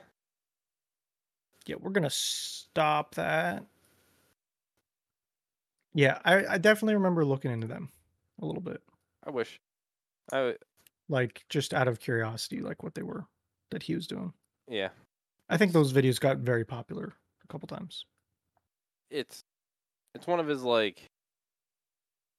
[1.65, 3.65] Yeah, we're gonna stop that.
[5.93, 7.89] Yeah, I, I definitely remember looking into them
[8.41, 8.82] a little bit,
[9.25, 9.62] I wish,
[10.32, 10.58] I w-
[11.08, 13.25] like just out of curiosity, like what they were
[13.71, 14.34] that he was doing.
[14.69, 14.89] yeah.
[15.47, 18.06] I think those videos got very popular a couple times.
[19.12, 19.43] It's,
[20.15, 21.10] it's one of his like.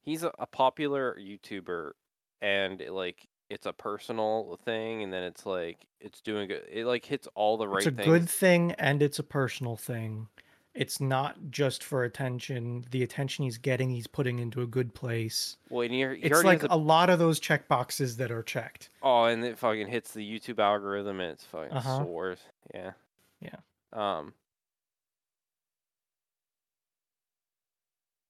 [0.03, 1.93] He's a, a popular YouTuber,
[2.41, 6.63] and it, like it's a personal thing, and then it's like it's doing good.
[6.71, 8.07] It like hits all the right it's a things.
[8.07, 10.29] good thing and it's a personal thing.
[10.75, 12.85] It's not just for attention.
[12.91, 15.57] The attention he's getting, he's putting into a good place.
[15.71, 18.91] Well, and he It's like a a, lot of those check boxes that are checked.
[19.03, 22.05] oh, and it fucking hits the YouTube algorithm, and it's fucking Uh-huh.
[22.05, 22.41] soars.
[22.75, 22.93] Yeah.
[23.41, 23.57] Yeah.
[23.95, 24.35] Um.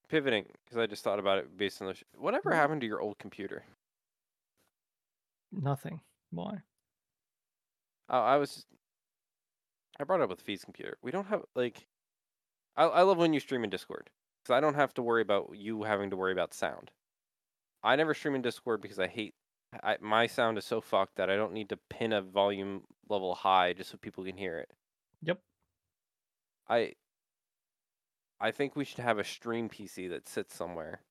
[0.08, 1.94] Pivoting, because I just thought about it based on the.
[1.94, 3.64] Sh- Whatever happened to your old computer?
[5.56, 6.02] Nothing.
[6.30, 6.62] Why?
[8.08, 8.66] Oh, I was.
[9.98, 10.98] I brought up with Fee's computer.
[11.02, 11.86] We don't have like.
[12.76, 14.10] I I love when you stream in Discord.
[14.42, 16.90] because I don't have to worry about you having to worry about sound.
[17.82, 19.34] I never stream in Discord because I hate
[19.82, 23.34] I, my sound is so fucked that I don't need to pin a volume level
[23.34, 24.70] high just so people can hear it.
[25.22, 25.40] Yep.
[26.68, 26.94] I
[28.40, 31.02] I think we should have a stream PC that sits somewhere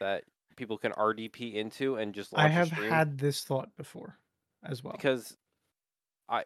[0.00, 0.24] that
[0.56, 4.18] people can RDP into and just I have had this thought before
[4.64, 4.92] as well.
[4.92, 5.36] because
[6.28, 6.44] I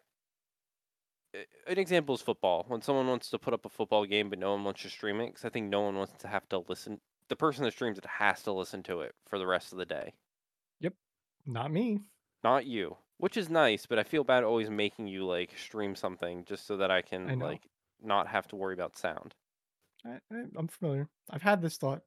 [1.67, 2.65] an example is football.
[2.67, 5.19] When someone wants to put up a football game but no one wants to stream
[5.21, 6.99] it, because I think no one wants to have to listen.
[7.29, 9.85] The person that streams it has to listen to it for the rest of the
[9.85, 10.13] day.
[10.79, 10.93] Yep.
[11.45, 11.99] Not me.
[12.43, 16.45] Not you, which is nice, but I feel bad always making you like stream something
[16.45, 17.45] just so that I I can know.
[17.45, 17.63] like
[18.01, 19.35] not have to worry about sound.
[20.05, 21.09] I, I, I'm familiar.
[21.29, 22.03] I've had this thought.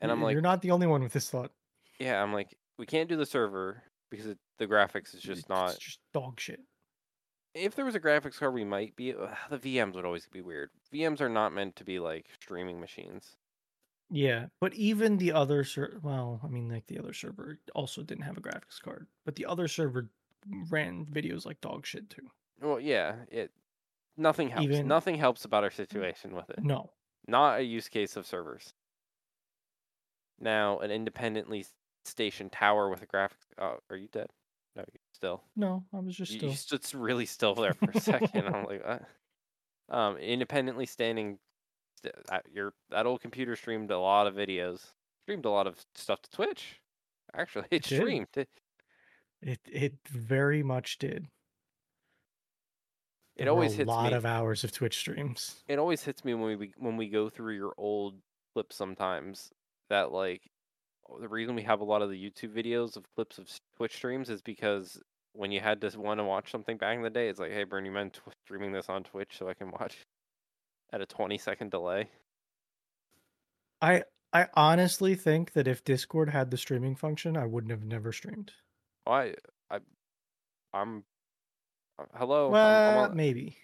[0.00, 1.52] And I'm like, you're not the only one with this thought.
[1.98, 5.48] yeah, I'm like, we can't do the server because it, the graphics is just It's
[5.48, 5.78] not.
[5.78, 6.60] just dog shit.
[7.54, 9.14] If there was a graphics card, we might be.
[9.14, 10.70] ugh, the VMs would always be weird.
[10.92, 13.36] VMs are not meant to be like streaming machines.
[14.10, 18.24] Yeah, but even the other ser- well, I mean, like the other server also didn't
[18.24, 20.10] have a graphics card, but the other server
[20.68, 22.28] ran videos like dog shit too.
[22.60, 23.50] Well, yeah, it.
[24.16, 24.64] Nothing helps.
[24.64, 26.62] Even- Nothing helps about our situation with it.
[26.62, 26.90] No,
[27.26, 28.74] Not a use case of servers.
[30.40, 31.64] Now, an independently
[32.04, 33.46] stationed tower with a graphics.
[33.58, 34.26] Oh, are you dead?
[34.76, 35.42] No, you're still.
[35.56, 36.50] no, I was just You, still.
[36.50, 38.46] you stood really still there for a second.
[38.48, 39.02] I'm like, what?
[39.88, 41.38] Um, independently standing.
[42.02, 44.80] st- uh, Your that old computer streamed a lot of videos.
[45.24, 46.80] Streamed a lot of stuff to Twitch.
[47.34, 48.26] Actually, it It streamed.
[48.34, 48.48] It,
[49.42, 51.28] It it very much did.
[53.36, 54.16] it There were always a hits lot me.
[54.16, 55.62] of hours of Twitch streams.
[55.68, 58.20] it always hits me when we when we go through your old
[58.54, 59.52] clips sometimes
[59.94, 60.42] that like
[61.08, 63.94] oh, the reason we have a lot of the YouTube videos of clips of Twitch
[63.94, 65.00] streams is because
[65.32, 67.64] when you had to want to watch something back in the day, it's like, hey,
[67.64, 69.96] Bernie, man, tw- streaming this on Twitch so I can watch
[70.92, 72.08] at a twenty second delay.
[73.80, 74.02] I
[74.32, 78.52] I honestly think that if Discord had the streaming function, I wouldn't have never streamed.
[79.06, 79.34] I
[79.70, 79.78] I
[80.72, 81.04] I'm
[81.98, 82.52] uh, hello.
[82.52, 83.56] I'm- I'm well, on- maybe.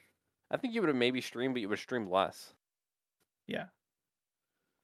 [0.52, 2.52] I think you would have maybe streamed, but you would have streamed less.
[3.46, 3.66] Yeah.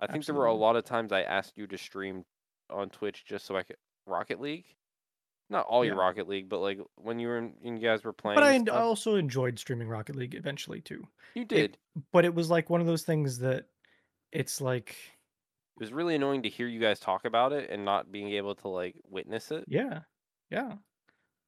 [0.01, 2.25] I think there were a lot of times I asked you to stream
[2.71, 4.67] on Twitch just so I could Rocket League.
[5.49, 8.13] Not all your Rocket League, but like when you were in, when you guys were
[8.13, 8.35] playing.
[8.35, 11.07] But I, and en- I stuff, also enjoyed streaming Rocket League eventually too.
[11.35, 11.79] you did.
[12.13, 13.67] But it was like one of those things that
[14.33, 18.11] it's like, It was really annoying to hear you guys talk about it and not
[18.11, 19.65] being able to like witness it.
[19.69, 20.01] yeah,
[20.51, 20.73] yeah.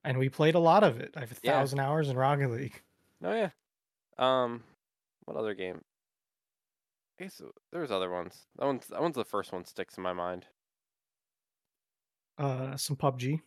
[0.04, 1.14] And we played a lot of it.
[1.16, 1.52] I have a Yeah.
[1.58, 2.80] thousand hours in Rocket League.
[3.24, 3.50] Oh yeah.
[4.16, 4.62] Um,
[5.24, 5.80] what other game?
[7.18, 8.46] I guess there's other ones.
[8.59, 10.46] That one's that one's the first one sticks in my mind.
[12.37, 13.40] Uh, some PUBG.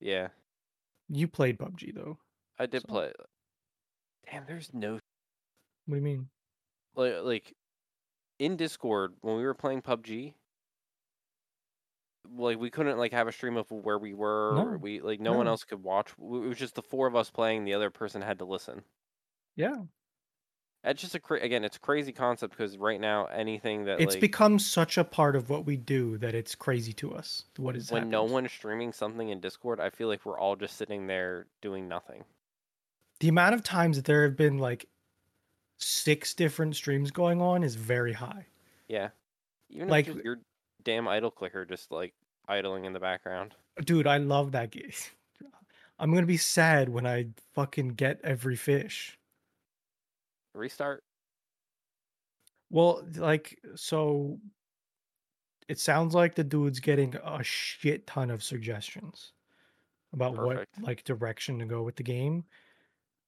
[0.00, 0.28] Yeah,
[1.08, 2.18] You played PUBG though.
[2.58, 3.12] I did So- play.
[4.30, 5.00] Damn, there's no What
[5.88, 6.28] do you mean?
[6.94, 7.56] like like
[8.38, 10.34] in Discord when we were playing PUBG.
[12.36, 14.52] Like we couldn't like have a stream of where we were.
[14.54, 16.10] No, we like no, one else could watch.
[16.12, 17.64] It was just the four of us playing.
[17.64, 18.82] The other person had to listen.
[19.56, 19.76] Yeah,
[20.84, 24.14] It's just a cra- again, it's a crazy concept because right now anything that it's
[24.14, 27.44] like become such a part of what we do that it's crazy to us.
[27.56, 30.76] What is when no one's streaming something in Discord, I feel like we're all just
[30.76, 32.24] sitting there doing nothing.
[33.20, 34.86] The amount of times that there have been like
[35.78, 38.46] six different streams going on is very high.
[38.86, 39.08] Yeah,
[39.70, 40.40] even Like- if your
[40.82, 42.12] damn idle clicker just like
[42.46, 43.54] idling in the background.
[43.82, 44.92] Dude, I love that game.
[45.98, 49.18] I'm gonna be sad when I fucking get every fish.
[50.54, 51.02] Restart.
[52.70, 54.38] Well, like, so
[55.68, 59.32] it sounds like the dude's getting a shit ton of suggestions
[60.12, 60.70] about Perfect.
[60.78, 62.44] what like direction to go with the game.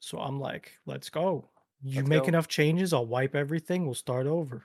[0.00, 1.48] So I'm like, let's go.
[1.82, 2.28] You Let's make go.
[2.28, 3.84] enough changes, I'll wipe everything.
[3.84, 4.64] We'll start over.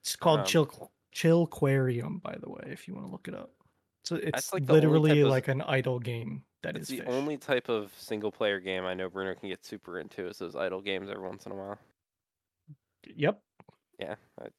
[0.00, 3.50] It's called Um, Chill Chillquarium, by the way, if you want to look it up.
[4.04, 7.06] So it's like literally of- like an idle game that It's is the fish.
[7.06, 10.56] only type of single player game I know Bruno can get super into is those
[10.56, 11.78] idle games every once in a while.
[13.14, 13.40] Yep.
[13.98, 14.54] Yeah, I, it's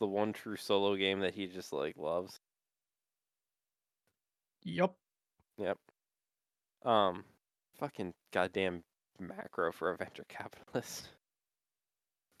[0.00, 2.40] the one true solo game that he just like loves.
[4.64, 4.94] Yep.
[5.58, 5.78] Yep.
[6.84, 7.24] Um,
[7.78, 8.82] fucking goddamn
[9.18, 11.08] macro for Adventure Capitalist.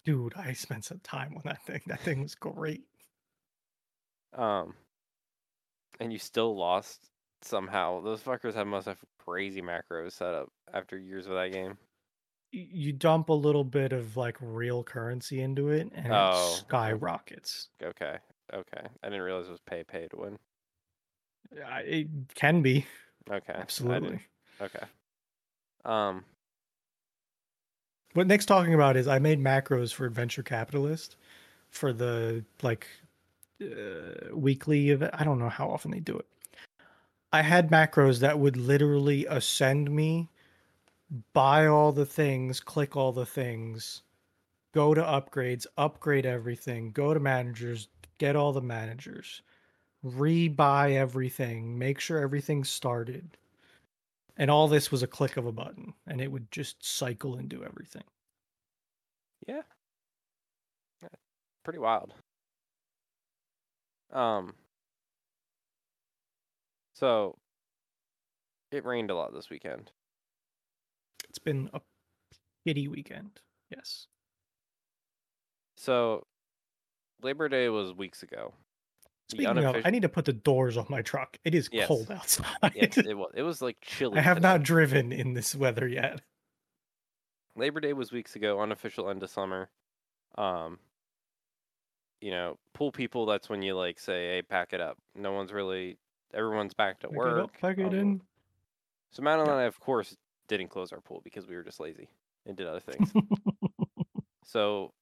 [0.04, 1.80] Dude, I spent some time on that thing.
[1.86, 2.84] That thing was great.
[4.34, 4.74] Um,
[5.98, 7.10] and you still lost
[7.46, 8.00] somehow.
[8.00, 11.78] Those fuckers have must have crazy macros set up after years of that game.
[12.52, 17.68] you dump a little bit of like real currency into it and Oh, it skyrockets.
[17.82, 18.16] Okay,
[18.52, 18.86] okay.
[19.02, 20.38] I didn't realize it was pay pay to win.
[21.54, 22.86] Yeah, It can be
[23.30, 24.20] Okay, absolutely.
[24.60, 24.86] Okay.
[25.84, 26.24] Um.
[28.14, 31.16] what Nick's talking about is I made macros for Adventure Capitalist
[31.70, 32.86] for the like
[33.62, 35.14] uh, weekly event.
[35.14, 36.26] I don't know how often they do it.
[37.32, 40.30] I had macros that would literally ascend me,
[41.32, 44.02] buy all the things, click all the things,
[44.72, 49.42] go to upgrades, upgrade everything, go to managers, get all the managers,
[50.04, 53.36] rebuy everything, make sure everything's started.
[54.36, 57.48] And all this was a click of a button, and it would just cycle and
[57.48, 58.04] do everything.
[59.46, 59.62] Yeah.
[61.02, 61.08] Yeah,
[61.64, 62.12] Pretty wild.
[64.12, 64.54] Um.
[66.96, 67.36] So,
[68.72, 69.90] it rained a lot this weekend.
[71.28, 71.80] It's been a
[72.64, 73.38] pity weekend.
[73.70, 74.06] Yes.
[75.76, 76.26] So,
[77.22, 78.54] Labor Day was weeks ago.
[79.28, 81.36] Speaking of, I need to put the doors on my truck.
[81.44, 81.86] It is Yes.
[81.86, 82.72] cold outside.
[82.74, 83.30] Yes, it was.
[83.34, 84.16] It was like chilly.
[84.18, 84.48] I have today.
[84.48, 86.22] not driven in this weather yet.
[87.56, 89.68] Labor Day was weeks ago, unofficial end of summer.
[90.38, 90.78] Um,
[92.22, 93.26] you know, pool people.
[93.26, 95.98] That's when you like say, "Hey, pack it up." No one's really.
[96.36, 97.58] Everyone's back to work.
[97.60, 98.20] pack it in.
[99.10, 100.14] So Madeline and I, of course,
[100.48, 102.08] didn't close our pool because we were just lazy
[102.44, 103.10] and did other things.
[104.44, 104.92] so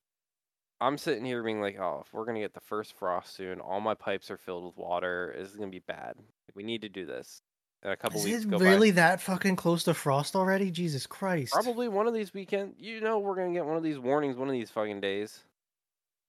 [0.80, 3.80] I'm sitting here being like, "Oh, if we're gonna get the first frost soon, all
[3.80, 5.35] my pipes are filled with water.
[5.37, 6.14] This is gonna be bad.
[6.55, 7.43] We need to do this."
[7.82, 8.64] And a couple Is weeks it go by.
[8.64, 10.70] really that fucking close to frost already?
[10.70, 11.53] Jesus Christ.
[11.53, 12.74] Probably one of these weekend.
[12.78, 15.45] You know, we're gonna get one of these warnings one of these fucking days.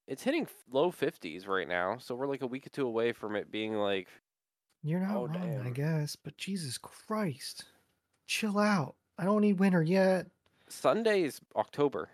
[0.08, 3.36] It's hitting low fifties right now, so we're like a week or two away from
[3.36, 4.08] it being like,
[4.86, 7.66] You're not Oh, wrong, I guess, but Jesus Christ.
[8.28, 8.96] Chill out.
[9.18, 10.28] I don't need winter yet.
[10.70, 12.10] Sunday is October.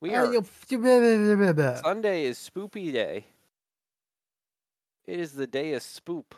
[0.00, 0.26] We are.
[0.34, 3.26] Sunday is Spoopy Day.
[5.06, 6.32] It is the day of Spoop.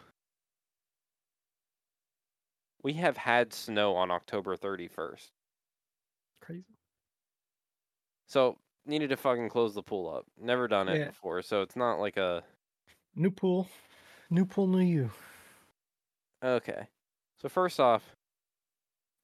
[2.82, 5.32] We have had snow on October thirty first,
[6.40, 6.76] Crazy.
[8.26, 10.26] so needed to fucking close the pool up.
[10.38, 11.06] Never done it Yeah.
[11.08, 12.44] before, so it's not like a
[13.14, 13.66] New pool.
[14.30, 15.10] New pool, new you.
[16.44, 16.88] Okay.
[17.40, 18.16] So first off,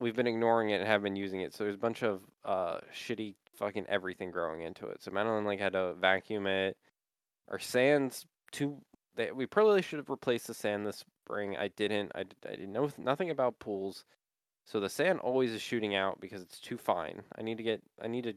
[0.01, 1.55] we've been ignoring it and have been using it.
[1.55, 5.03] So there's a bunch of uh shitty fucking everything growing into it.
[5.03, 6.77] So Madeline like had to vacuum it.
[7.49, 8.79] Our sand's too.
[9.15, 11.57] They, we probably should have replaced the sand this spring.
[11.57, 12.13] I didn't.
[12.15, 14.05] I, I didn't know nothing about pools.
[14.65, 17.23] So the sand always is shooting out because it's too fine.
[17.37, 17.83] I need to get.
[18.01, 18.35] I need to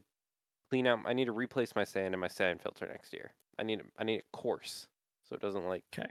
[0.70, 1.00] clean out.
[1.06, 3.32] I need to replace my sand and my sand filter next year.
[3.58, 3.80] I need.
[3.98, 4.86] I need it coarse
[5.28, 5.84] so it doesn't like.
[5.92, 6.06] 'Kay.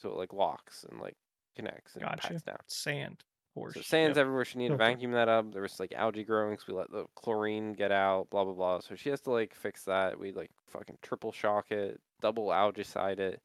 [0.00, 1.16] So it like locks and like
[1.56, 2.28] connects and Gotcha.
[2.28, 2.58] packs down.
[2.66, 3.24] Sand.
[3.54, 3.74] Horse.
[3.74, 4.22] So sand's Yep.
[4.22, 4.44] everywhere.
[4.44, 5.52] She needed to vacuum that up.
[5.52, 8.30] There was like algae growing, so we let the chlorine get out.
[8.30, 8.80] Blah blah blah.
[8.80, 10.18] So she has to like fix that.
[10.18, 13.40] We like fucking triple shock it, double algicide it.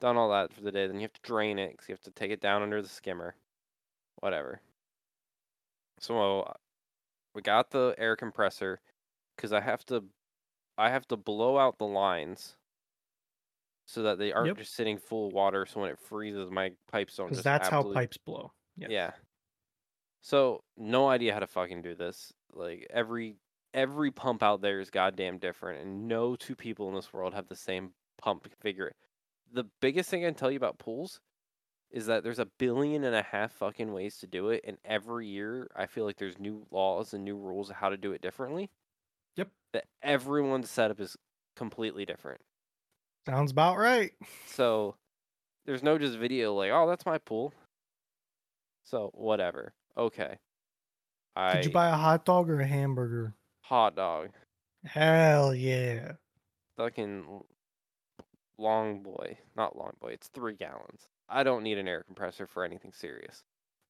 [0.00, 0.86] Done all that for the day.
[0.86, 2.88] Then you have to drain it because you have to take it down under the
[2.88, 3.34] skimmer.
[4.16, 4.60] Whatever.
[5.98, 6.54] So
[7.34, 8.80] we got the air compressor
[9.36, 10.04] because I have to,
[10.76, 12.56] I have to blow out the lines.
[13.86, 14.58] So that they aren't Yep.
[14.58, 15.66] just sitting full of water.
[15.66, 18.52] So when it freezes, my pipes don't Because that's how pipes blow.
[18.76, 18.90] Yes.
[18.90, 19.12] yeah.
[20.20, 22.32] So no idea how to fucking do this.
[22.52, 23.36] Like every
[23.74, 27.48] every pump out there is goddamn different, and no two people in this world have
[27.48, 28.90] the same pump configure.
[29.52, 31.20] The biggest thing I can tell you about pools
[31.90, 35.26] is that there's a billion and a half fucking ways to do it, and every
[35.28, 38.22] year I feel like there's new laws and new rules of how to do it
[38.22, 38.70] differently.
[39.36, 39.50] Yep.
[39.72, 41.16] That everyone's setup is
[41.56, 42.40] completely different.
[43.26, 44.12] Sounds about right.
[44.46, 44.96] So
[45.66, 47.52] there's no just video like, oh, that's my pool.
[48.84, 49.72] So whatever.
[49.96, 50.38] Okay.
[51.36, 53.34] I Did you buy a hot dog or a hamburger?
[53.60, 54.30] hot dog.
[54.84, 56.12] Hell yeah.
[56.76, 57.42] Fucking
[58.58, 59.38] long boy.
[59.56, 60.08] Not long boy.
[60.08, 61.08] It's three gallons.
[61.28, 63.44] I don't need an air compressor for anything serious.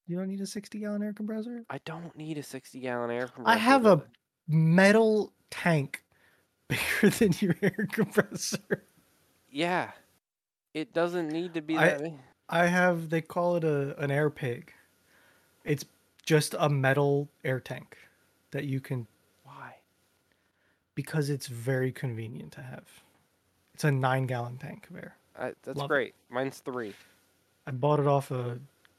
[0.07, 1.64] You don't need a 60 gallon air compressor?
[1.70, 3.57] I don't need a sixty gallon air compressor.
[3.57, 4.03] I have a
[4.49, 6.05] metal tank
[6.68, 8.85] bigger than your air compressor.
[9.53, 9.92] Yeah.
[10.74, 12.12] It doesn't need to be I- that.
[12.48, 14.72] I have they call it a an air pig.
[15.64, 15.84] It's
[16.26, 17.96] just a metal air tank
[18.50, 19.07] that you can
[19.44, 19.76] Why?
[20.94, 22.84] because it's very convenient to have.
[23.74, 25.16] It's a nine gallon tank of air.
[25.38, 25.88] I, that's Love it.
[25.88, 26.14] great.
[26.30, 26.94] Mine's three.
[27.66, 28.59] I bought it off a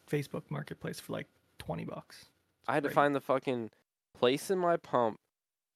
[0.10, 1.28] Facebook marketplace for like
[1.60, 2.26] twenty bucks.
[2.68, 3.70] I had to find the fucking
[4.18, 5.20] place in my pump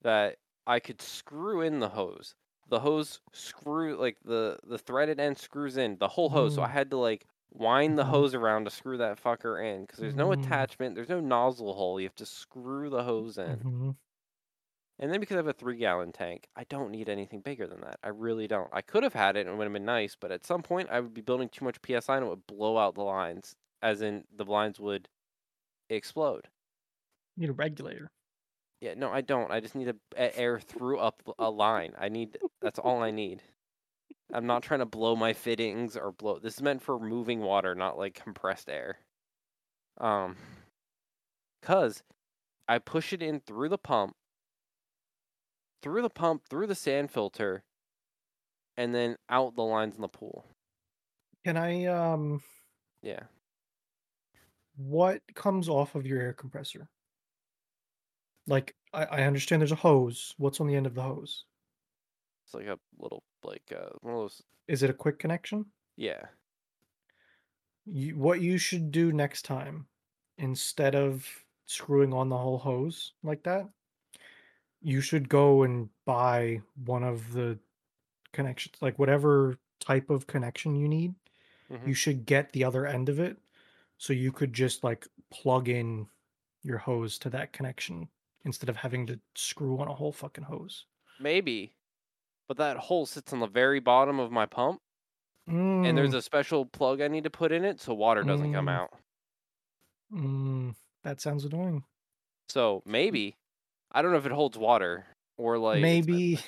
[0.01, 2.33] that I could screw in the hose.
[2.67, 6.53] The hose screw like the the threaded end screws in the whole hose.
[6.53, 6.69] So I Mm.
[6.69, 8.05] had to like wind the Mhm.
[8.05, 10.33] hose around to screw that fucker in because there's no Mm.
[10.33, 10.95] attachment.
[10.95, 11.99] There's no nozzle hole.
[11.99, 13.63] You have to screw the hose in.
[13.63, 13.97] Mhm.
[14.99, 17.81] And then because I have a three gallon tank, I don't need anything bigger than
[17.81, 17.99] that.
[18.03, 18.69] I really don't.
[18.73, 20.89] I could have had it and it would have been nice, but at some point
[20.91, 24.01] I would be building too much PSI and it would blow out the lines, as
[24.03, 25.09] in the lines would
[25.89, 26.49] explode.
[27.37, 28.11] You Need a regulator.
[28.79, 29.51] Yeah, no, I don't.
[29.51, 31.93] I just need a- air through up a line.
[31.97, 33.43] I need that's all I need.
[34.33, 36.39] I'm not trying to blow my fittings or blow.
[36.39, 38.99] This is meant for moving water, not like compressed air.
[39.97, 40.37] Um,
[41.61, 42.01] cause
[42.67, 44.15] I push it in through the pump,
[45.81, 47.63] through the pump, through the sand filter,
[48.77, 50.45] and then out the lines in the pool.
[51.43, 52.41] Can I um
[53.01, 53.27] Yeah,
[54.77, 56.89] what comes off of your air compressor?
[58.47, 60.33] Like I, I understand there's a hose.
[60.37, 61.45] What's on the end of the hose?
[62.45, 64.41] it's like a little like uh, one of those.
[64.67, 65.65] Is it a quick connection?
[65.97, 66.27] Yeah,
[67.85, 69.87] You, what you should do next time,
[70.37, 73.67] instead of screwing on the whole hose like that,
[74.81, 77.59] you should go and buy one of the
[78.33, 81.15] connections, like whatever type of connection you need.
[81.69, 81.87] mhm.
[81.87, 83.37] You should get the other end of it,
[83.97, 86.09] so you could just like plug in
[86.63, 88.09] your hose to that connection
[88.47, 90.85] instead of having to screw on a whole fucking hose.
[91.19, 91.73] maybe,
[92.47, 94.79] but that hole sits on the very bottom of my pump,
[95.47, 98.53] and there's Mm, a special plug I need to put in it so water doesn't
[98.53, 98.71] come Mm.
[98.79, 98.89] out.
[100.11, 101.83] mm, that sounds annoying.
[102.49, 103.35] So maybe
[103.91, 105.05] I don't know if it holds water
[105.37, 106.39] or like Maybe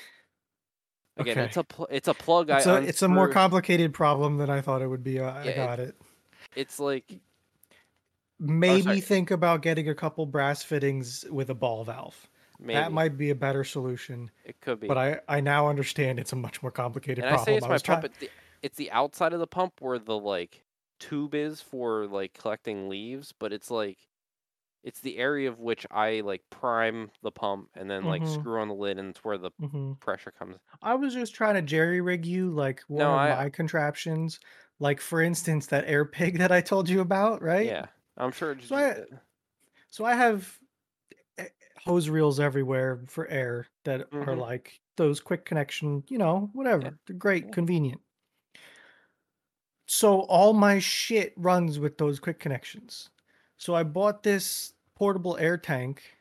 [1.18, 1.46] again okay.
[1.46, 2.50] it's a pl- it's a plug.
[2.50, 5.20] it's I a it's a more complicated problem than I thought it would be.
[5.20, 5.96] I, I Yeah, it- got it.
[6.56, 7.06] It's like
[8.40, 9.02] Maybe sorry.
[9.02, 12.30] think about getting a couple brass fittings with a ball valve.
[12.60, 14.32] maybe That might be a better solution.
[14.44, 14.90] it could be.
[14.90, 17.80] But I I now understand it's a much more complicated and I say it's my
[17.80, 18.04] was pump.
[18.04, 18.32] It's the,
[18.62, 20.66] it's the outside of the pump where the like
[21.00, 24.00] tube is for like collecting leaves, but it's like
[24.84, 28.28] it's the area of which I like prime the pump and then like Mhm.
[28.28, 30.00] screw on the lid, and it's where the Mhm.
[30.02, 30.58] pressure comes.
[30.82, 34.40] I was just trying to jerry rig you like one No, of I- my contraptions.
[34.80, 37.78] Like for instance, that air pig that I told you about, right?
[37.78, 37.88] Yeah,
[38.20, 38.60] I'm sure.
[38.62, 39.06] So I-
[39.92, 40.60] So I have
[41.38, 41.50] eh,
[41.86, 44.40] hose reels everywhere for air that are Mhm.
[44.40, 47.00] like those quick connection, you know, whatever.
[47.08, 47.52] They're great, Yeah.
[47.52, 48.02] convenient.
[49.88, 53.10] So all my shit runs with those quick connections.
[53.58, 56.18] So I bought this portable air tank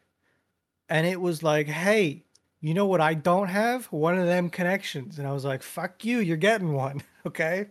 [0.89, 2.25] and it was like, "Hey,
[2.61, 3.87] you know what I don't have?
[3.93, 7.69] One of them connections." And I was like, "Fuck you, you're getting one." Okay?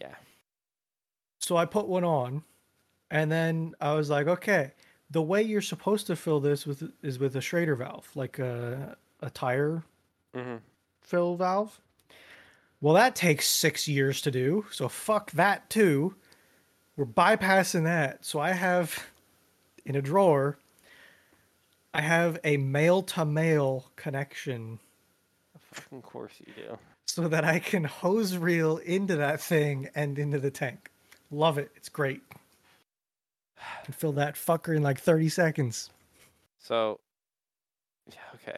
[0.00, 0.14] yeah,
[1.40, 2.44] So I put one on,
[3.10, 4.72] and then I was like, okay,
[5.10, 8.96] the way you're supposed to fill this with is with a Schrader valve, like a
[9.20, 9.82] a tire
[10.34, 10.56] hmm
[11.00, 11.80] fill valve.
[12.80, 16.14] Well, that takes six years to do, so fuck that too.
[16.96, 18.24] We're bypassing that.
[18.24, 19.06] So I have
[19.84, 20.58] in a drawer,
[21.94, 24.78] I have a male to male connection
[25.92, 26.78] of course you do.
[27.06, 30.90] so that I can hose reel into that thing and into the tank.
[31.30, 31.70] Love it.
[31.76, 32.22] It's great.
[33.84, 35.90] Can fill that fucker in like 30 seconds.
[36.58, 36.98] So,
[38.12, 38.56] yeah, okay.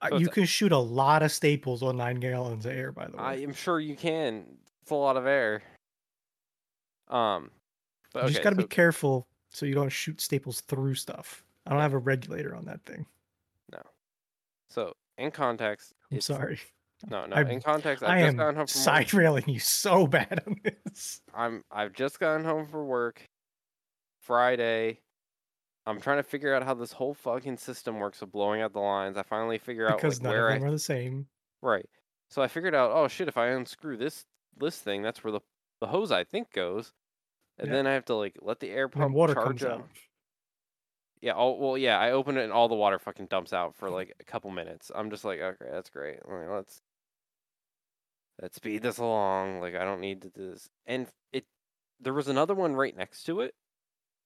[0.00, 2.92] Uh, So you it's- can shoot a lot of staples on nine gallons of air,
[2.92, 3.22] by the way.
[3.22, 4.58] I am sure you can.
[4.82, 5.62] It's a lot of air.
[7.08, 7.50] Um,
[8.12, 10.94] but you okay, just got to so- be careful so you don't shoot staples through
[10.94, 11.42] stuff.
[11.66, 13.06] I don't have a regulator on that thing.
[13.72, 13.82] No.
[14.70, 16.60] So in context, I'm it's, sorry.
[17.06, 17.36] No, no.
[17.36, 18.84] I'm- in context, I've I just am gotten home from work.
[18.84, 21.20] side railing you so bad on this.
[21.34, 23.22] I'm I've just gotten home from work.
[24.20, 25.00] Friday.
[25.86, 28.80] I'm trying to figure out how this whole fucking system works of blowing out the
[28.80, 29.16] lines.
[29.16, 31.26] I finally figure out Because like none where of I them are the same.
[31.62, 31.86] right.
[32.30, 34.24] So I figured out, oh shit, if I unscrew this
[34.56, 35.40] this thing, that's where the
[35.80, 36.92] the hose I think goes,
[37.58, 37.74] and Yeah.
[37.74, 39.70] then I have to like let the air pump water charge comes up.
[39.80, 39.88] out.
[41.22, 41.98] Yeah, oh well, yeah.
[41.98, 44.90] I open it and all the water fucking dumps out for like a couple minutes.
[44.94, 46.18] I'm just like, okay, that's great.
[46.28, 46.82] Like, let's
[48.40, 49.60] let's speed this along.
[49.60, 50.68] Like, I don't need to do this.
[50.86, 51.44] And it,
[52.00, 53.54] there was another one right next to it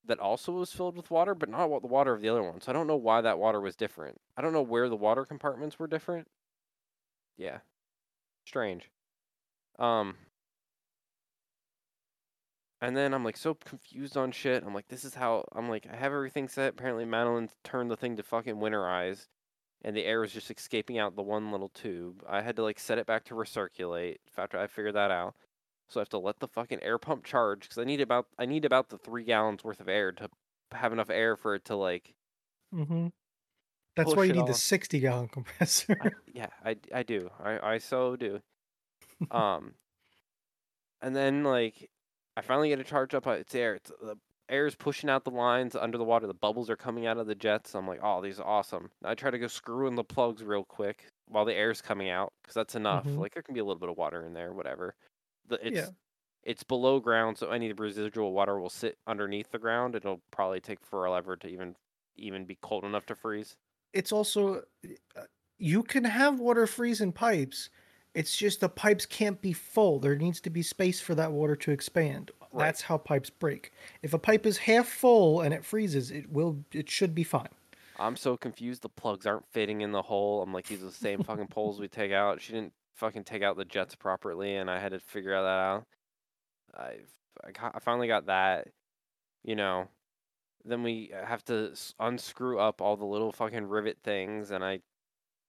[0.05, 2.61] that also was filled with water, but not the water of the other one.
[2.61, 4.17] So I don't know why that water was different.
[4.37, 6.27] I don't know where the water compartments were different.
[7.37, 7.59] Yeah,
[8.45, 8.89] strange.
[9.79, 10.15] Um,
[12.81, 14.63] and then I'm like so confused on shit.
[14.63, 16.73] I'm like, this is how I'm like, I have everything set.
[16.73, 19.27] Apparently, Madeline turned the thing to fucking winterize,
[19.83, 22.23] and the air was just escaping out the one little tube.
[22.27, 25.35] I had to like set it back to recirculate after I figured that out.
[25.89, 28.45] So I have to let the fucking air pump charge because I need about I
[28.45, 30.29] need about the three gallons worth of air to
[30.71, 32.15] have enough air for it to like.
[32.73, 33.07] Mm-hmm.
[33.95, 35.97] That's why you need the 60 gallon compressor.
[36.01, 37.29] I, yeah, I I do.
[37.39, 38.39] I I so do.
[39.31, 39.75] Um,
[41.01, 41.89] and then like
[42.35, 43.27] I finally get it charged up.
[43.27, 43.75] uh, It's air.
[43.75, 44.17] It's the
[44.53, 46.27] air is pushing out the lines under the water.
[46.27, 47.75] The bubbles are coming out of the jets.
[47.75, 48.91] I'm like, oh, these are awesome.
[49.03, 52.33] I try to go screw in the plugs real quick while the air's coming out
[52.43, 53.05] because that's enough.
[53.05, 53.17] Mhm.
[53.17, 54.95] Like there can be a little bit of water in there, whatever.
[55.47, 55.91] The it's Yeah.
[56.43, 59.95] it's below ground, so any residual water will sit underneath the ground.
[59.95, 61.75] It'll probably take forever to even
[62.15, 63.57] even be cold enough to freeze.
[63.93, 64.63] It's also
[65.15, 65.25] uh,
[65.57, 67.69] you can have water freeze in pipes.
[68.13, 69.99] It's just the pipes can't be full.
[69.99, 72.31] There needs to be space for that water to expand.
[72.53, 72.65] Right.
[72.65, 73.73] That's how pipes break.
[74.01, 77.49] If a pipe is half full and it freezes, it will it should be fine.
[77.95, 78.81] I'm so confused.
[78.81, 80.41] The plugs aren't fitting in the hole.
[80.41, 82.41] I'm like, these are the same fucking poles we take out.
[82.41, 85.87] She didn't fucking take out the jets properly, and I had to figure that out.
[86.75, 86.99] I
[87.43, 88.69] I, got, I finally got that.
[89.43, 89.89] You know,
[90.65, 94.81] then we have to unscrew up all the little fucking rivet things, and I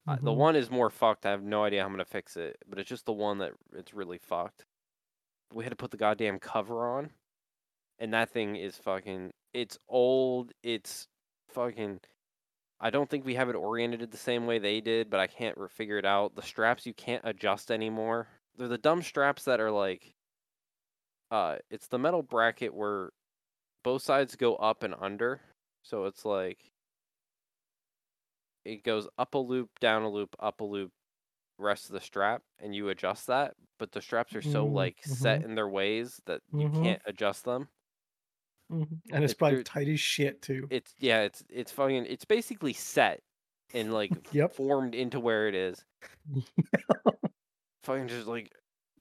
[0.08, 0.36] I- the Mhm.
[0.36, 1.26] one is more fucked.
[1.26, 3.54] I have no idea how I'm gonna fix it, but it's just the one that
[3.74, 4.66] it's really fucked.
[5.52, 7.10] We had to put the goddamn cover on,
[7.98, 9.32] and that thing is fucking.
[9.52, 10.52] It's old.
[10.62, 11.06] It's
[11.50, 12.00] fucking.
[12.80, 15.56] I don't think we have it oriented the same way they did, but I can't
[15.56, 16.34] re- figure it out.
[16.34, 18.28] The straps you can't adjust anymore.
[18.56, 20.14] They're the dumb straps that are like.
[21.30, 23.10] Uh, it's the metal bracket where
[23.82, 25.40] both sides go up and under,
[25.82, 26.58] so it's like
[28.64, 30.92] it goes up a loop, down a loop, up a loop,
[31.58, 33.54] rest of the strap, and you adjust that.
[33.78, 36.82] But the straps are so Mm, like set in their ways that you Mhm.
[36.82, 37.68] can't adjust them.
[38.72, 39.00] Mhm.
[39.12, 40.66] And it's It- probably tight as shit too.
[40.70, 43.22] It's yeah, it's it's fucking it's basically set
[43.74, 44.54] and like Yep.
[44.54, 45.84] formed into where it is.
[47.84, 48.52] fucking just like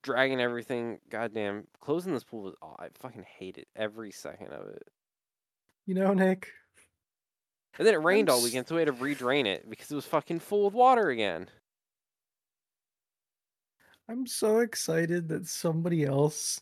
[0.01, 0.99] dragging everything.
[1.09, 4.83] Goddamn, closing this pool was aw- I fucking hate it every second of it.
[5.85, 6.49] You know, Nick,
[7.77, 10.05] And then it rained all weekend, so we had to redrain it because it was
[10.05, 11.49] fucking full with water again.
[14.09, 16.61] I'm so excited that somebody else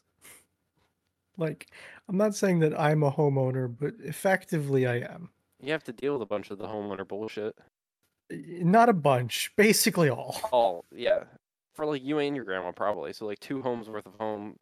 [1.37, 1.67] like
[2.07, 5.29] I'm not saying that I'm a homeowner, but effectively I am.
[5.61, 7.55] You have to deal with a bunch of the homeowner bullshit.
[8.29, 10.39] Not a bunch, basically all.
[10.51, 11.23] all yeah
[11.73, 14.57] for like you and your grandma probably so like two homes worth of home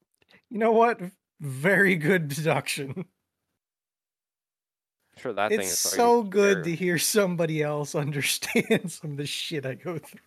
[0.49, 0.99] You know what?
[1.39, 2.93] Very good deduction.
[2.95, 3.05] I'm
[5.17, 9.25] sure that thing It's is so good to hear somebody else understand some of the
[9.25, 10.19] shit I go through.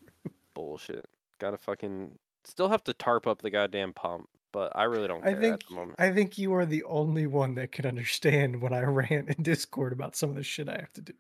[0.55, 1.07] bullshit
[1.39, 2.13] gotta fucking
[2.45, 5.55] still have to tarp up the goddamn pump but i really don't I care think
[5.55, 5.95] at the moment.
[5.99, 9.93] I think you are the only one that can understand when I rant in Discord
[9.93, 11.15] about some of the shit I have to do.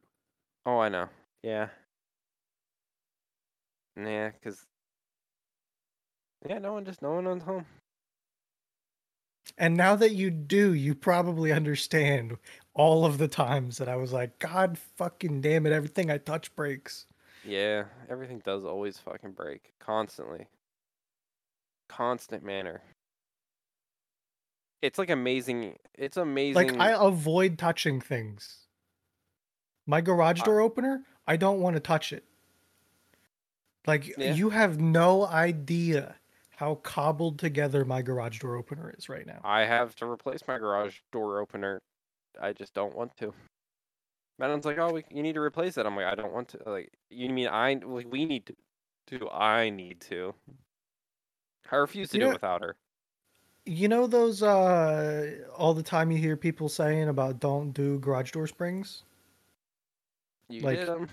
[0.67, 1.09] oh i know.
[1.43, 1.69] Yeah.
[3.97, 4.65] Yeah because
[6.49, 7.67] yeah no one just no one owns home.
[9.59, 12.39] And now that you do, you probably understand
[12.75, 16.55] all of the times that I was like, God fucking damn it, everything I touch
[16.55, 17.07] breaks.
[17.47, 20.47] yeah everything does always fucking break constantly
[21.97, 22.81] constant manner
[24.81, 28.59] it's like amazing it's amazing Like I avoid touching things.
[29.87, 32.25] My garage I- door opener, I don't want to touch it.
[33.87, 34.35] Like Yeah.
[34.35, 36.17] you have no idea
[36.57, 39.41] how cobbled together my garage door opener is right now.
[39.45, 41.81] I have to replace my garage door opener.
[42.41, 43.35] I just don't want to.
[44.39, 46.59] Madam's like, "Oh, we, you need to replace it." I'm like, "I don't want to."
[46.67, 47.75] Like, you mean I?
[47.75, 48.57] Like, we need to.
[49.07, 50.35] Do I need to.
[51.71, 52.77] I refuse to You do know- it without her.
[53.65, 58.33] You know those uh all the time you hear people saying about don't do garage
[58.33, 59.05] door springs?
[60.49, 61.09] You like, did 'em.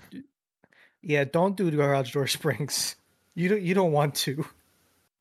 [1.02, 2.96] Yeah, don't do garage door springs.
[3.34, 4.44] You don't you don't want to.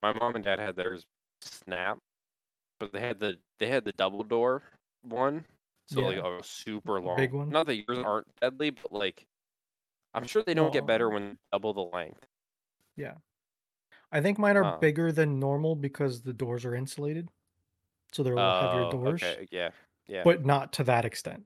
[0.01, 1.05] My mom and dad had theirs
[1.41, 1.99] snap,
[2.79, 4.63] but they had the they had the double door
[5.03, 5.45] one,
[5.87, 6.39] so like Yeah.
[6.39, 7.15] a super long.
[7.15, 7.49] big one?
[7.49, 9.27] Not that yours aren't deadly, but like,
[10.15, 12.25] I'm sure they don't get better when double the length.
[14.11, 14.79] I think mine are Oh.
[14.79, 17.29] bigger than normal because the doors are insulated.
[18.11, 19.69] So they're a little heavier Oh, doors, okay, yeah,
[20.07, 21.45] yeah, but not to that extent.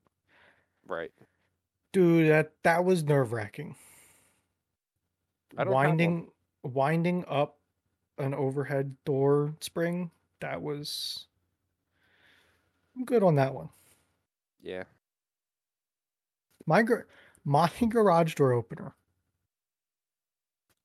[0.88, 1.12] right.
[1.92, 3.76] Dude, that that was nerve-wracking.
[5.58, 5.74] I don't.
[5.74, 6.32] Winding
[6.64, 7.60] winding up
[8.18, 10.10] an overhead door spring,
[10.40, 11.28] that was
[12.96, 13.70] I'm good on that one.
[14.62, 14.86] Yeah.
[16.66, 17.08] My gar-
[17.44, 18.96] my garage door opener.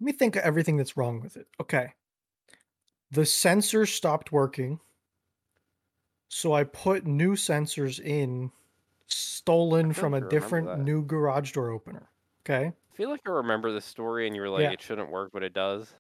[0.01, 1.49] Let me think of everything that's wrong with it.
[1.61, 1.93] Okay.
[3.11, 4.81] The sensor stopped working.
[6.29, 8.53] So I put new sensors in
[9.07, 10.79] stolen from a like I remember different that.
[10.81, 12.11] new garage door opener.
[12.45, 12.67] Okay?
[12.67, 14.73] I feel like I remember the story, and you were like, Yeah.
[14.73, 15.95] "It shouldn't work, but it does."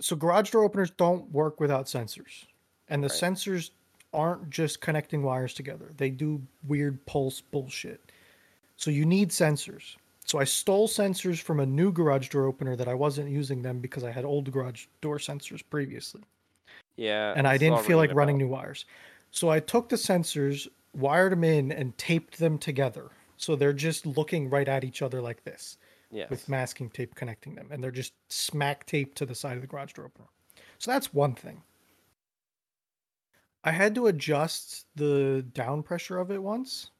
[0.00, 2.46] So garage door openers don't work without sensors.
[2.88, 3.18] And the Right.
[3.18, 3.70] sensors
[4.12, 5.92] aren't just connecting wires together.
[5.96, 8.10] They do weird pulse bullshit.
[8.76, 9.96] So you need sensors.
[10.28, 13.80] So I stole sensors from a new garage door opener that I wasn't using them
[13.80, 16.22] because I had old garage door sensors previously.
[16.96, 17.32] Yeah.
[17.34, 18.84] And I didn't feel like running new wires.
[19.30, 23.10] So I took the sensors, wired them in, and taped them together.
[23.38, 25.78] So they're just looking right at each other like this
[26.10, 26.30] Yes.
[26.30, 29.66] with masking tape connecting them, and they're just smack taped to the side of the
[29.66, 30.28] garage door opener.
[30.78, 31.62] So that's one thing.
[33.62, 36.90] I had to adjust the down pressure of it once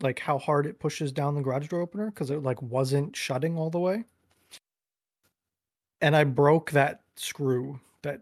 [0.00, 3.56] like how hard it pushes down the garage door opener because it like wasn't shutting
[3.56, 4.04] all the way.
[6.00, 8.20] And I broke that screw that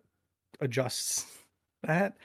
[0.61, 1.27] adjusts
[1.83, 2.16] that.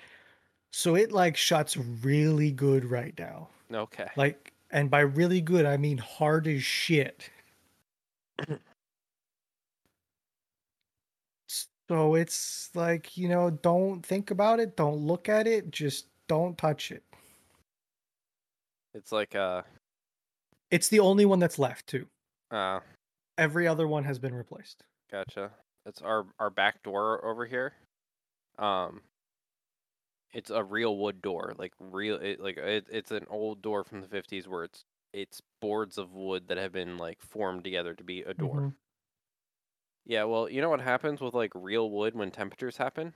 [0.71, 3.49] So it like shuts really good right now.
[3.73, 4.07] Okay.
[4.15, 7.29] Like and by really good I mean hard as shit.
[11.89, 16.55] so it's like, you know, don't think about it, don't look at it, just don't
[16.57, 17.03] touch it.
[18.93, 19.63] It's like uh
[20.71, 22.09] It's the only one that's left too.
[22.51, 22.79] uh
[23.39, 24.83] Every other one has been replaced.
[25.11, 25.51] gotcha.
[25.85, 27.73] It's our our back door over here.
[28.59, 29.03] Um
[30.31, 34.01] it's a real wood door, like real it, like it, it's an old door from
[34.01, 34.83] the 50s where it's
[35.13, 38.63] it's boards of wood that have been like formed together to be a door.
[38.63, 38.77] Mhm.
[40.03, 43.13] Yeah, well, you know what happens with like real wood when temperatures happen?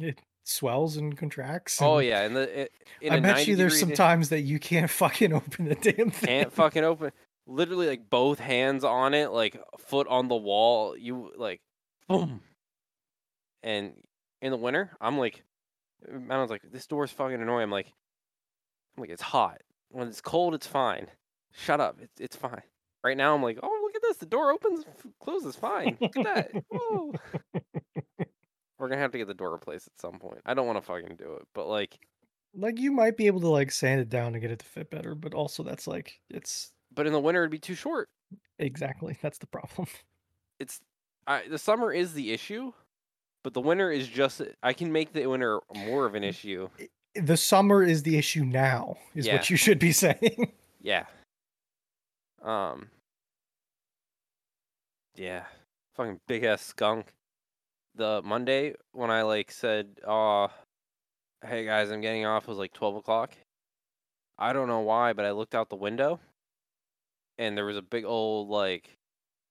[0.00, 1.80] It swells and contracts.
[1.82, 2.72] Oh yeah, and the it,
[3.10, 6.10] I a bet you there's some di- times that you can't fucking open the damn
[6.10, 6.28] thing.
[6.28, 7.12] can't fucking open
[7.46, 11.60] literally like both hands on it like foot on the wall you like
[12.08, 12.40] boom.
[13.62, 13.92] And
[14.42, 15.42] in the winter i'm like
[16.10, 17.64] Madeline's like this door's fucking annoying.
[17.64, 17.92] I'm like
[18.96, 19.60] i'm like it's hot.
[19.90, 21.06] When it's cold it's fine.
[21.52, 21.98] Shut up.
[22.02, 22.62] It's, it's fine.
[23.04, 24.16] Right now i'm like oh look at this.
[24.16, 25.96] The door opens f- closes fine.
[26.00, 26.64] Look at that.
[26.68, 27.14] Whoa.
[28.78, 30.82] we're gonna have to get the door replaced at some point i don't want to
[30.82, 31.98] fucking do it but like
[32.54, 34.90] like you might be able to like sand it down to get it to fit
[34.90, 38.08] better, but also that's like it's but in the winter it'd be too short
[38.58, 39.86] exactly that's the problem.
[40.58, 40.80] it's
[41.26, 42.72] I, the summer is the issue,
[43.44, 46.68] but the winter is just I can make the winter more of an issue.
[47.14, 49.34] The summer is the issue now, is Yeah.
[49.34, 50.52] what you should be saying.
[50.80, 51.04] Yeah.
[52.42, 52.88] Um.
[55.16, 55.44] Yeah.
[55.96, 57.12] Fucking big ass skunk.
[57.96, 60.48] The Monday when I like said, "Uh,
[61.44, 63.32] hey guys, I'm getting off," was like twelve o'clock.
[64.38, 66.20] I don't know why, but I looked out the window,
[67.38, 68.98] and there was a big old like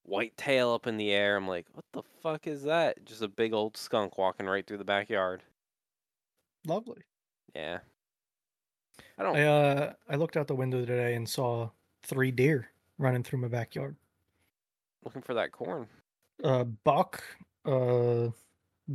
[0.03, 1.35] white tail up in the air.
[1.35, 4.77] I'm like, "What the fuck is that?" Just a big old skunk walking right through
[4.77, 5.41] the backyard.
[6.67, 7.01] Lovely.
[7.55, 7.79] Yeah.
[9.17, 9.35] I don't.
[9.37, 11.69] I uh I looked out the window today and saw
[12.03, 12.69] three deer
[12.99, 13.95] running through my backyard.
[15.03, 15.87] looking for that corn.
[16.43, 17.23] A buck,
[17.65, 18.33] a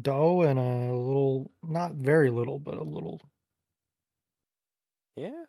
[0.00, 3.20] doe, and a little not very little, but a little
[5.16, 5.44] Yeah.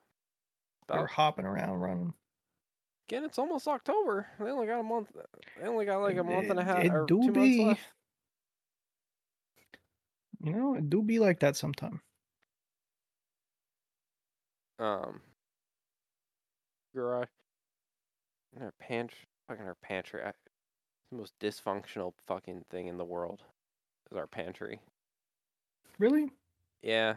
[0.88, 2.14] they were hopping around running.
[3.08, 4.28] again, it's almost October.
[4.40, 5.12] They only got a month.
[5.58, 7.58] They only got like a month and a half it or do two be.
[7.58, 7.94] months left.
[10.44, 12.02] You know, it do be like that sometime.
[14.80, 15.22] Um.
[16.94, 17.28] Garage.
[18.56, 20.24] In our pantry, fucking our pantry.
[20.24, 20.34] I,
[21.12, 23.44] the most dysfunctional fucking thing in the world
[24.12, 24.80] is our pantry.
[26.00, 26.32] Really?
[26.82, 27.16] Yeah.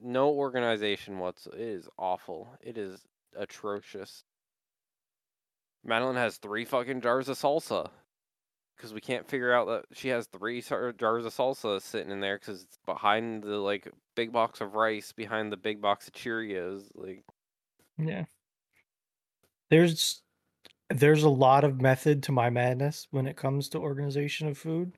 [0.00, 2.48] No organization what's it is awful.
[2.60, 3.00] It is
[3.36, 4.24] atrocious.
[5.84, 7.88] Madeline has three fucking jars of salsa
[8.76, 12.38] because we can't figure out that she has three jars of salsa sitting in there
[12.38, 16.84] because it's behind the like big box of rice, behind the big box of Cheerios.
[16.94, 17.24] Like,
[17.96, 18.24] Yeah.
[19.70, 20.22] There's
[20.90, 24.96] there's a lot of method to my madness when it comes to organization of food.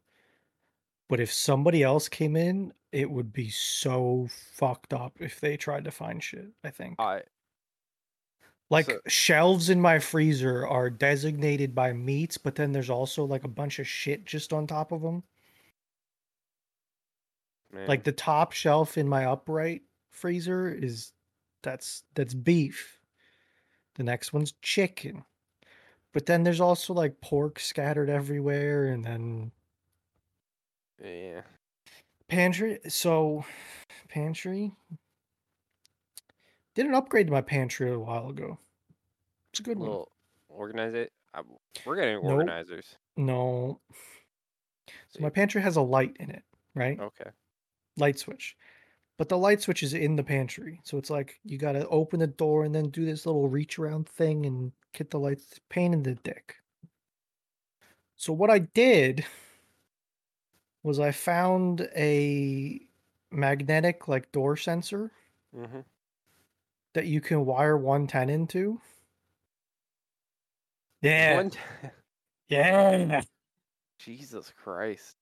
[1.08, 5.84] But if somebody else came in, it would be so fucked up if they tried
[5.84, 7.00] to find shit, I think.
[7.00, 7.22] I
[8.70, 13.42] Like so- shelves in my freezer are designated by meats, but then there's also like
[13.42, 15.24] a bunch of shit just on top of them.
[17.72, 21.12] man, Like the top shelf in my upright freezer is
[21.62, 23.00] that's that's beef.
[23.96, 25.24] The next one's chicken.
[26.12, 29.52] But then there's also like pork scattered everywhere and then
[31.02, 31.42] yeah,
[32.28, 33.44] pantry so
[34.08, 34.72] pantry
[36.74, 38.58] did an upgrade to my pantry a while ago.
[39.52, 39.88] It's a good one.
[39.88, 40.12] well,
[40.48, 41.12] organize it.
[41.34, 41.42] I,
[41.84, 42.24] we're getting Nope.
[42.24, 42.96] organizers.
[43.16, 43.80] No.
[45.08, 46.42] So my pantry has a light in it,
[46.74, 46.98] right?
[46.98, 47.30] Okay.
[47.96, 48.56] light switch.
[49.20, 50.80] But the light switch is in the pantry.
[50.82, 53.78] So it's like you got to open the door and then do this little reach
[53.78, 56.56] around thing and get the lights pain in the dick.
[58.16, 59.26] So what I did
[60.82, 62.80] was I found a
[63.30, 65.10] magnetic like door sensor
[65.54, 65.80] Mm-hmm.
[66.94, 68.80] that you can wire 110 into.
[71.02, 71.36] Yeah.
[71.36, 71.50] One,
[72.48, 73.20] Yeah.
[73.98, 75.14] Jesus Christ.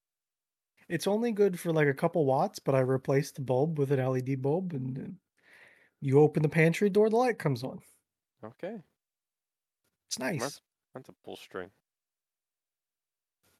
[0.88, 4.00] It's only good for like a couple watts, but I replaced the bulb with an
[4.00, 5.20] LED bulb and then
[6.00, 7.82] you open the pantry door, the light comes on.
[8.42, 8.82] Okay.
[10.08, 10.40] It's nice.
[10.40, 10.60] That's,
[10.94, 11.70] that's a pull string.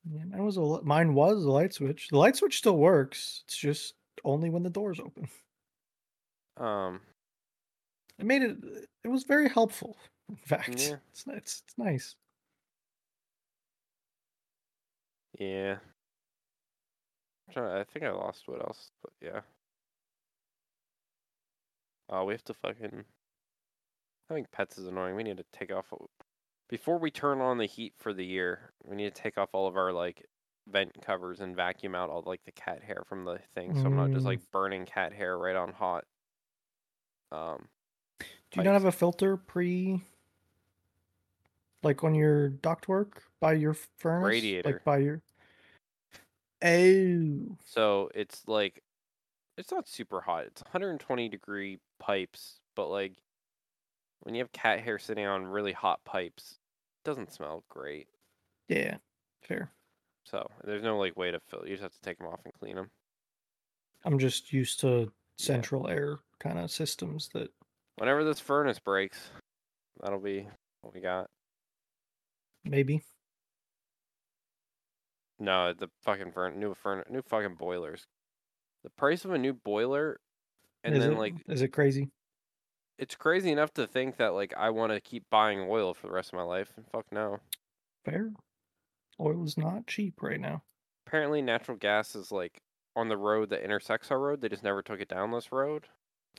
[0.04, 2.08] Yeah, mine was a mine was a light switch.
[2.08, 3.42] The light switch still works.
[3.46, 5.28] It's just only when the door's open.
[6.56, 7.00] Um,
[8.18, 8.58] It made it.
[9.04, 9.96] It was very helpful
[10.28, 10.98] In fact, Yeah.
[11.10, 12.16] it's, it's it's nice.
[15.38, 15.78] Yeah.
[17.52, 19.40] Trying- I think I lost what else, but yeah.
[22.10, 23.04] Oh, we have to fucking.
[24.28, 25.14] Having pets is annoying.
[25.16, 25.92] We need to take off.
[26.68, 29.66] Before we turn on the heat for the year, we need to take off all
[29.66, 30.24] of our like
[30.66, 33.96] vent covers and vacuum out all like the cat hair from the thing, so I'm
[33.96, 34.28] not just Mm.
[34.28, 36.04] like burning cat hair right on hot.
[37.32, 37.68] Um,
[38.18, 38.26] Do
[38.60, 40.02] you not have a filter pre,
[41.82, 44.72] like on your ductwork by your furnace, Radiator.
[44.72, 45.22] like by your?
[46.62, 48.82] Oh, So it's like,
[49.56, 50.44] it's not super hot.
[50.46, 53.14] It's 120 degree pipes, but like,
[54.20, 56.58] when you have cat hair sitting on really hot pipes,
[57.04, 58.08] it doesn't smell great.
[58.68, 58.98] yeah,
[59.42, 59.70] fair.
[60.24, 61.62] So there's no like way to fill.
[61.64, 62.90] You just have to take them off and clean them.
[64.04, 67.50] I'm just used to central air kind of systems that.
[67.96, 69.30] Whenever this furnace breaks,
[70.00, 70.46] that'll be
[70.82, 71.30] what we got.
[72.64, 73.02] Maybe.
[75.38, 78.06] No, the fucking furn new furn new fucking boilers.
[78.84, 80.20] The price of a new boiler,
[80.84, 82.10] and is then it, like is it crazy?
[82.98, 86.12] it's crazy enough to think that like I want to keep buying oil for the
[86.12, 86.72] rest of my life.
[86.76, 87.38] And fuck no.
[88.04, 88.32] Fair.
[89.20, 90.62] Oil is not cheap right now.
[91.06, 92.60] Apparently, natural gas is like
[92.96, 94.40] on the road that intersects our road.
[94.40, 95.86] They just never took it down this road.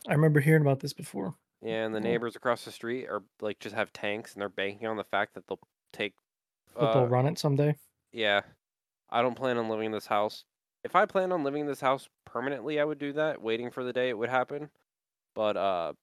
[0.07, 1.35] I remember hearing about this before.
[1.61, 4.87] Yeah, and the neighbors across the street are like just have tanks, and they're banking
[4.87, 5.59] on the fact that they'll
[5.91, 6.13] take.
[6.75, 7.75] But uh, they'll run it someday.
[8.11, 8.41] Yeah.
[9.11, 10.45] I don't plan on living in this house.
[10.83, 13.83] If I planned on living in this house permanently, I would do that, waiting for
[13.83, 14.71] the day it would happen.
[15.35, 15.93] But uh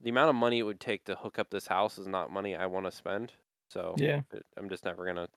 [0.00, 2.56] the amount of money it would take to hook up this house is not money
[2.56, 3.34] I want to spend.
[3.68, 4.22] So Yeah.
[4.32, 5.28] it- I'm just never going to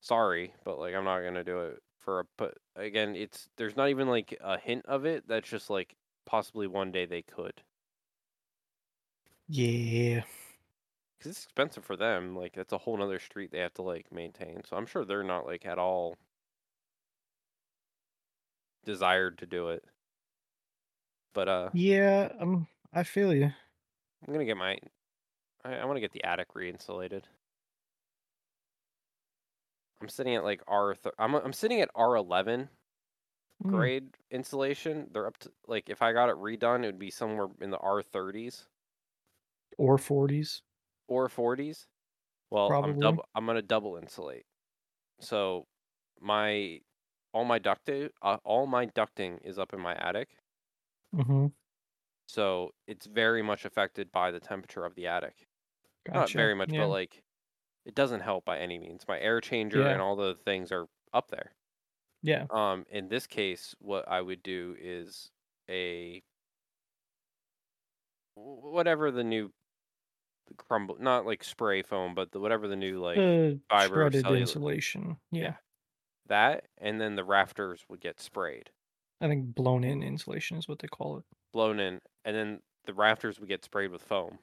[0.00, 3.76] Sorry, but like I'm not going to do it for a but again, it's there's
[3.76, 5.28] not even like a hint of it.
[5.28, 7.64] That's just like possibly one day they could.
[9.48, 10.24] Yeah.
[11.20, 12.34] Cuz it's expensive for them.
[12.34, 14.64] Like that's a whole nother street they have to like maintain.
[14.64, 16.16] So I'm sure they're not like at all
[18.84, 19.84] desired to do it.
[21.32, 22.32] But uh Yeah.
[22.38, 22.68] Um.
[22.92, 23.52] I feel you.
[24.22, 24.78] I'm gonna get my
[25.64, 27.28] I, I want to get the attic re-insulated.
[30.00, 32.70] I'm sitting at like R th- I'm I'm sitting at R11
[33.64, 35.10] Mm, grade insulation.
[35.12, 37.78] They're up to like if I got it redone, it would be somewhere in the
[37.78, 38.68] R30s
[39.78, 40.60] Or forties.
[41.08, 41.86] Or 40s.
[42.50, 44.46] Well, I'm double I'm gonna double insulate.
[45.20, 45.66] So
[46.20, 46.80] my
[47.32, 50.28] all my ducting uh, all my ducting is up in my attic.
[51.14, 51.46] Mm-hmm.
[52.26, 55.48] So it's very much affected by the temperature of the attic.
[56.06, 56.18] Gotcha.
[56.18, 56.80] Not very much, yeah.
[56.80, 57.22] but like
[57.86, 59.04] it doesn't help by any means.
[59.08, 59.90] My air changer Yeah.
[59.92, 61.54] and all the things are up there.
[62.22, 62.46] yeah.
[62.50, 65.30] Um, in this case, what I would do is
[65.70, 66.22] a
[68.34, 69.52] whatever the new
[70.56, 75.16] crumble, not like spray foam, but the whatever the new like the fiber cellular- insulation.
[75.30, 75.54] Yeah.
[76.28, 78.70] That, and then the rafters would get sprayed,
[79.20, 81.24] I think blown in insulation is what they call it.
[81.54, 84.38] blown in, and then the rafters would get sprayed with foam.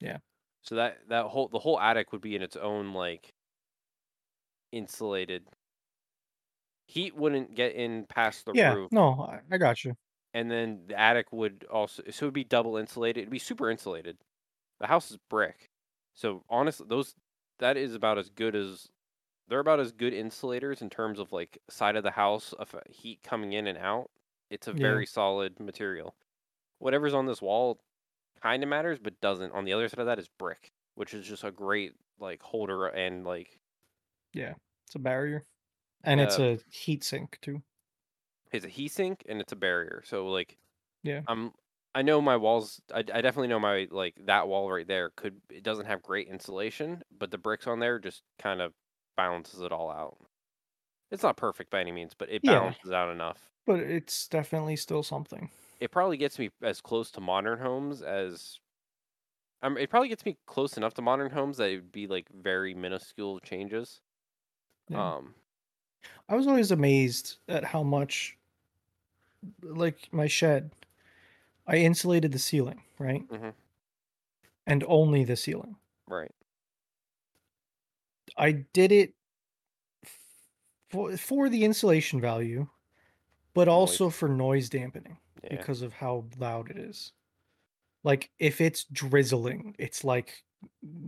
[0.00, 0.18] Yeah.
[0.62, 3.32] So that that whole the whole attic would be in its own like
[4.72, 5.46] insulated.
[6.86, 8.74] Heat wouldn't get in past the yeah.
[8.74, 9.94] roof, No, I, I got you.
[10.34, 13.22] and then the attic would also so it would be double insulated.
[13.22, 14.16] It'd be super insulated.
[14.80, 15.70] The house is brick,
[16.14, 17.14] so honestly, those
[17.58, 18.90] that is about as good as
[19.48, 22.80] they're about as good insulators in terms of like side of the house of uh,
[22.88, 24.10] heat coming in and out.
[24.50, 24.74] It's a Yeah.
[24.74, 26.16] very solid material.
[26.78, 27.80] Whatever's on this wall
[28.42, 29.52] kind of matters, but doesn't.
[29.52, 32.86] On the other side of that is brick, which is just a great like holder
[32.88, 33.60] and like
[34.34, 34.54] yeah,
[34.86, 35.46] It's a barrier,
[36.04, 37.62] and it's a heat sink too.
[38.52, 40.02] it's a heat sink and it's a barrier.
[40.04, 40.58] So like,
[41.02, 41.22] Yeah.
[41.28, 41.52] I'm
[41.94, 42.80] I know my walls.
[42.92, 46.28] I, I definitely know my like that wall right there could it doesn't have great
[46.28, 48.74] insulation, but the bricks on there just kind of
[49.16, 50.18] balances it all out.
[51.10, 52.74] It's not perfect by any means, but it Yeah.
[52.84, 53.52] balances out enough.
[53.66, 55.50] But it's definitely still something.
[55.80, 58.60] It probably gets me as close to modern homes as.
[59.62, 62.28] Um, it probably gets me close enough to modern homes that it would be like
[62.30, 64.00] very minuscule changes.
[64.88, 65.02] Yeah.
[65.02, 65.36] Um,
[66.30, 68.38] I was always amazed at how much,
[69.62, 70.70] like my shed,
[71.66, 73.26] I insulated the ceiling, right?
[73.28, 73.54] Mhm.
[74.66, 75.76] And only the ceiling.
[76.06, 76.32] right.
[78.36, 79.14] I did it
[80.88, 82.68] for, for the insulation value,
[83.54, 85.56] but also for noise dampening Yeah.
[85.56, 87.12] because of how loud it is.
[88.02, 90.42] Like if it's drizzling, it's like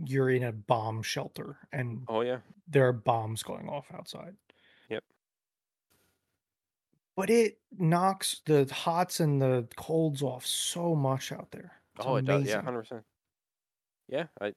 [0.05, 2.39] you're in a bomb shelter and oh yeah.
[2.67, 4.35] there are bombs going off outside.
[7.15, 11.73] But it knocks the hots and the colds off so much out there.
[11.97, 12.45] It's oh, it does.
[12.47, 13.03] Yeah, hundred percent.
[14.09, 14.53] Yeah, I.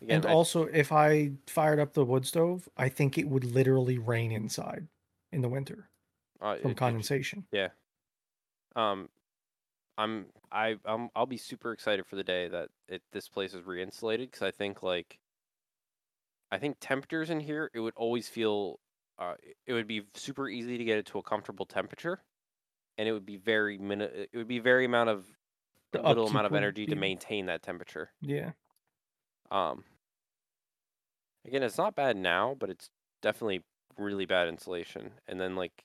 [0.00, 3.44] Again, and I- also, if I fired up the wood stove, I think it would
[3.44, 4.88] literally rain inside
[5.32, 5.90] in the winter
[6.40, 7.46] uh, from it- it- condensation.
[8.74, 9.08] um,
[9.98, 13.62] I'm I I'm, I'll be super excited for the day that it this place is
[13.62, 15.18] reinsulated because I think like.
[16.52, 18.78] I think temperatures in here it would always feel,
[19.18, 19.34] uh,
[19.66, 22.22] it would be super easy to get it to a comfortable temperature,
[22.98, 25.26] and it would be very min it would be very amount of
[25.92, 28.12] The little amount of energy to maintain that temperature.
[28.20, 28.52] Yeah.
[29.50, 29.84] Um,
[31.46, 32.90] again, it's not bad now, but it's
[33.22, 33.64] definitely
[33.96, 35.12] really bad insulation.
[35.26, 35.84] And then like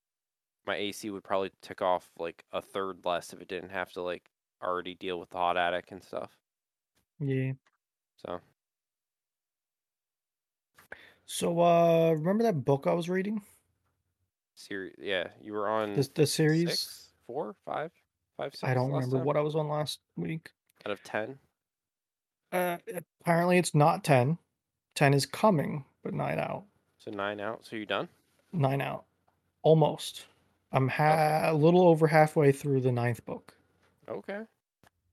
[0.68, 4.04] my AC would probably tick off like a third less if it didn't have to
[4.04, 4.32] like
[4.64, 6.38] already deal with the hot attic and stuff.
[7.20, 7.54] Yeah.
[8.16, 8.42] So
[11.34, 13.42] So, uh, remember that book I was reading?
[14.54, 16.68] series, yeah, you were on The the series.
[16.70, 17.90] six, four, five,
[18.36, 18.66] five, six.
[18.66, 19.26] I don't remember time?
[19.26, 20.50] what I was on last week.
[20.86, 21.40] out of ten.
[22.52, 22.78] Uh,
[23.22, 24.38] apparently it's not ten.
[24.94, 26.66] Ten is coming, but nine out.
[27.00, 27.66] So nine out.
[27.66, 28.10] So you done?
[28.52, 29.06] Nine out.
[29.64, 30.26] Almost.
[30.74, 33.56] I'm ha- a little over halfway through the ninth book.
[34.10, 34.42] Okay.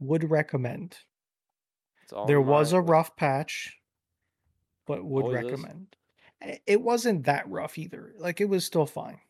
[0.00, 0.98] Would recommend.
[2.02, 3.78] It's all there was a rough patch,
[4.84, 5.86] but would Always recommend.
[5.92, 5.94] I-
[6.66, 8.12] It wasn't that rough either.
[8.18, 9.20] Like it was still fine.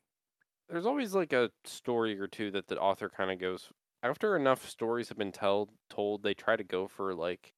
[0.68, 3.70] there's always like a story or two that the author kind of goes
[4.02, 7.54] after enough stories have been told told they try to go for like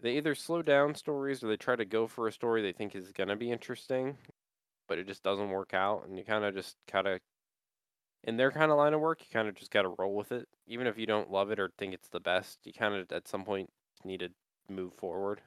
[0.00, 2.94] they either slow down stories or they try to go for a story they think
[2.94, 4.16] is going to be interesting
[4.88, 7.20] but it just doesn't work out and you kind of just kind of
[8.24, 10.32] in their kind of line of work you kind of just got to roll with
[10.32, 13.10] it even if you don't love it or think it's the best you kind of
[13.12, 13.70] at some point
[14.04, 14.30] need to
[14.68, 15.42] move forward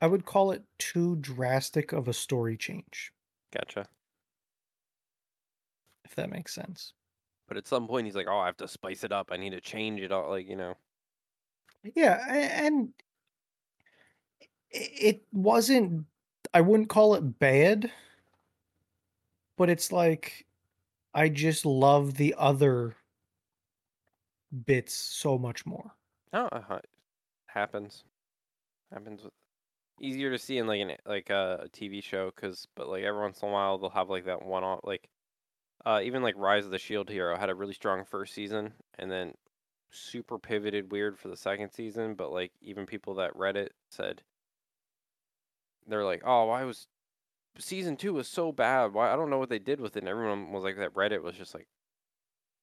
[0.00, 3.12] I would call it too drastic of a story change,
[3.52, 3.88] gotcha
[6.04, 6.94] if that makes sense.
[7.48, 9.50] but at some point he's like oh i have to spice it up i need
[9.50, 10.74] to change it all like you know
[11.94, 12.92] Yeah, and
[14.70, 16.06] it wasn't
[16.54, 17.90] I wouldn't call it bad,
[19.56, 20.46] but it's like
[21.14, 22.96] I just love the other
[24.66, 25.92] bits so much more.
[26.32, 26.78] No, uh,
[27.46, 28.04] happens.
[28.92, 29.22] Happens.
[29.24, 29.32] With,
[30.00, 33.40] easier to see in like an like a, TV show, cause but like every once
[33.42, 35.08] in a while they'll have like that one off like,
[35.86, 39.10] uh, even like Rise of the Shield Hero had a really strong first season and
[39.10, 39.34] then
[39.90, 42.14] super pivoted weird for the second season.
[42.14, 44.22] But like even people that read it said
[45.86, 46.86] they're like, oh, why was
[47.58, 48.92] season two was so bad?
[48.92, 50.00] Why I don't know what they did with it.
[50.00, 51.66] And everyone was like that Reddit was just like.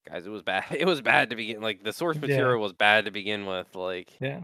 [0.07, 0.65] Guys, it was bad.
[0.71, 1.61] It was bad to begin.
[1.61, 2.21] Like the source Yeah.
[2.21, 3.73] material was bad to begin with.
[3.75, 4.41] Like Yeah.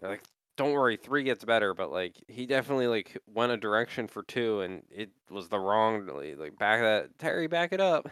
[0.00, 0.22] like,
[0.60, 4.60] don't worry, three gets better, but like he definitely like went a direction for two,
[4.60, 8.10] and it was the wrong like like, back that Terry, back it up.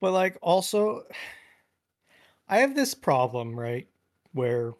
[0.00, 1.02] But like also
[2.48, 3.88] I have this problem, right?
[4.34, 4.74] Where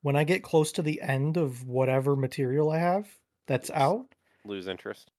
[0.00, 3.06] when I get close to the end of whatever material I have
[3.46, 4.06] that's out,
[4.46, 5.10] Lose interest.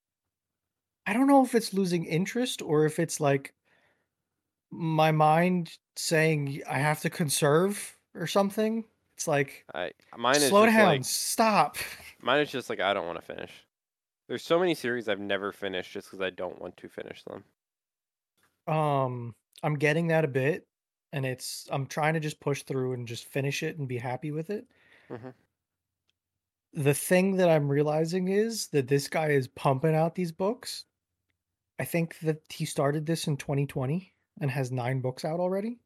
[1.05, 3.53] I don't know if it's losing interest or if it's like
[4.71, 8.83] my mind saying I have to conserve or something.
[9.15, 11.77] It's like I mine is slow down, like stop.
[12.21, 13.65] mine is just like I don't want to finish.
[14.27, 17.43] There's so many series I've never finished just because I don't want to finish them.
[18.67, 20.67] Um, I'm getting that a bit,
[21.11, 24.31] and it's I'm trying to just push through and just finish it and be happy
[24.31, 24.67] with it.
[25.09, 25.33] Mhm.
[26.73, 30.85] The thing that I'm realizing is that this guy is pumping out these books.
[31.79, 35.79] I think that he started this in 2020 and has nine books out already.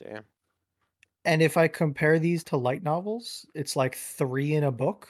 [0.00, 0.24] Damn.
[1.24, 5.08] And if I compare these to light novels, it's like three in a book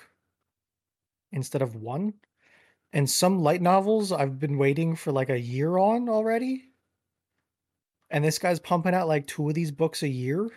[1.32, 2.14] instead of one.
[2.92, 6.64] And some light novels I've been waiting for like a year on already.
[8.10, 10.50] And this guy's pumping out like two of these books a year.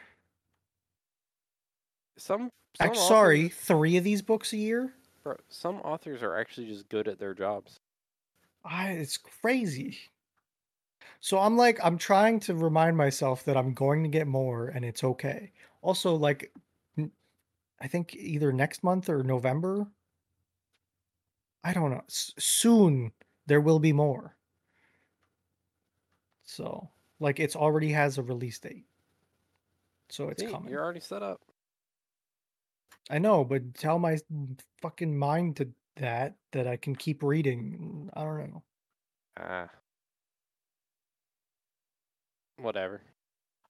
[2.17, 4.93] Some, some Actually, sorry, three of these books a year.
[5.23, 7.77] bro, some authors are actually just good at their jobs.
[8.65, 9.97] I, it's crazy.
[11.19, 14.85] So I'm like, I'm trying to remind myself that I'm going to get more and
[14.85, 15.51] it's okay.
[15.81, 16.51] Also, like,
[17.79, 19.87] I think either next month or November.
[21.63, 22.03] I don't know.
[22.07, 23.11] S- soon
[23.47, 24.35] there will be more.
[26.43, 26.89] So,
[27.19, 28.85] like, it's already has a release date.
[30.09, 30.71] So it's See, coming.
[30.71, 31.41] You're already set up.
[33.09, 34.17] I know, but tell my
[34.81, 38.09] fucking mind to that that I can keep reading.
[38.13, 38.63] I don't know.
[39.37, 39.69] Ah.
[42.57, 43.01] Whatever.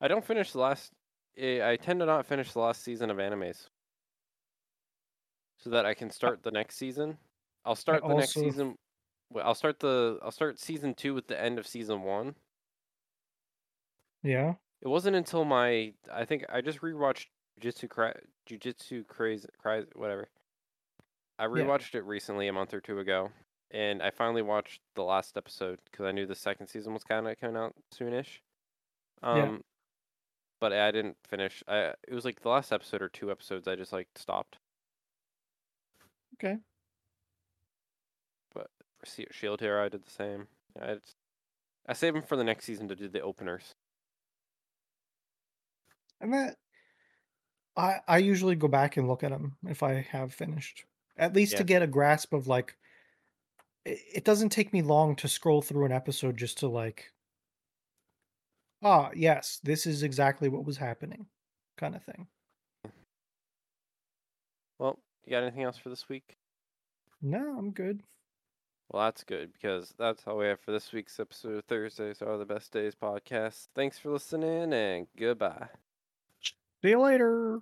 [0.01, 0.91] I don't finish the last.
[1.38, 3.67] eh, I tend to not finish the last season of animes.
[5.59, 7.17] So that I can start the next season.
[7.63, 8.75] I'll start the next season.
[9.36, 10.19] I'll start the.
[10.21, 12.36] I'll start season two with the end of season one.
[14.21, 14.53] Yeah.
[14.81, 15.93] It wasn't until my.
[16.13, 17.27] I think I just rewatched
[17.61, 20.27] Jujutsu Cra- Jujutsu Crazy, Crazy, whatever.
[21.39, 23.31] I rewatched it recently, a month or two ago,
[23.71, 27.27] and I finally watched the last episode because I knew the second season was kind
[27.27, 28.39] of coming out soonish.
[29.26, 29.57] Um, Yeah.
[30.61, 31.63] but I didn't finish.
[31.67, 33.67] I it was like the last episode or two episodes.
[33.67, 34.57] I just like stopped.
[36.36, 36.57] Okay.
[38.53, 38.69] But
[38.99, 40.47] for Shield Hero, I did the same.
[40.82, 41.15] I just,
[41.88, 43.76] I saved them for the next season to do the openers.
[46.21, 46.57] And that
[47.76, 50.86] I I usually go back and look at them if I have finished.
[51.17, 52.78] At least to get a grasp of like
[53.86, 57.11] it, it doesn't take me long to scroll through an episode just to like
[58.86, 61.25] ah, yes, this is exactly what was happening
[61.77, 62.27] kind of thing.
[64.79, 66.38] Well, you got anything else for this week?
[67.21, 68.01] No, I'm good.
[68.91, 72.38] Well, that's good because that's all we have for this week's episode of Thursdays Are
[72.38, 73.67] the Best Days podcast.
[73.73, 75.67] Thanks for listening and goodbye.
[76.83, 77.59] See you later.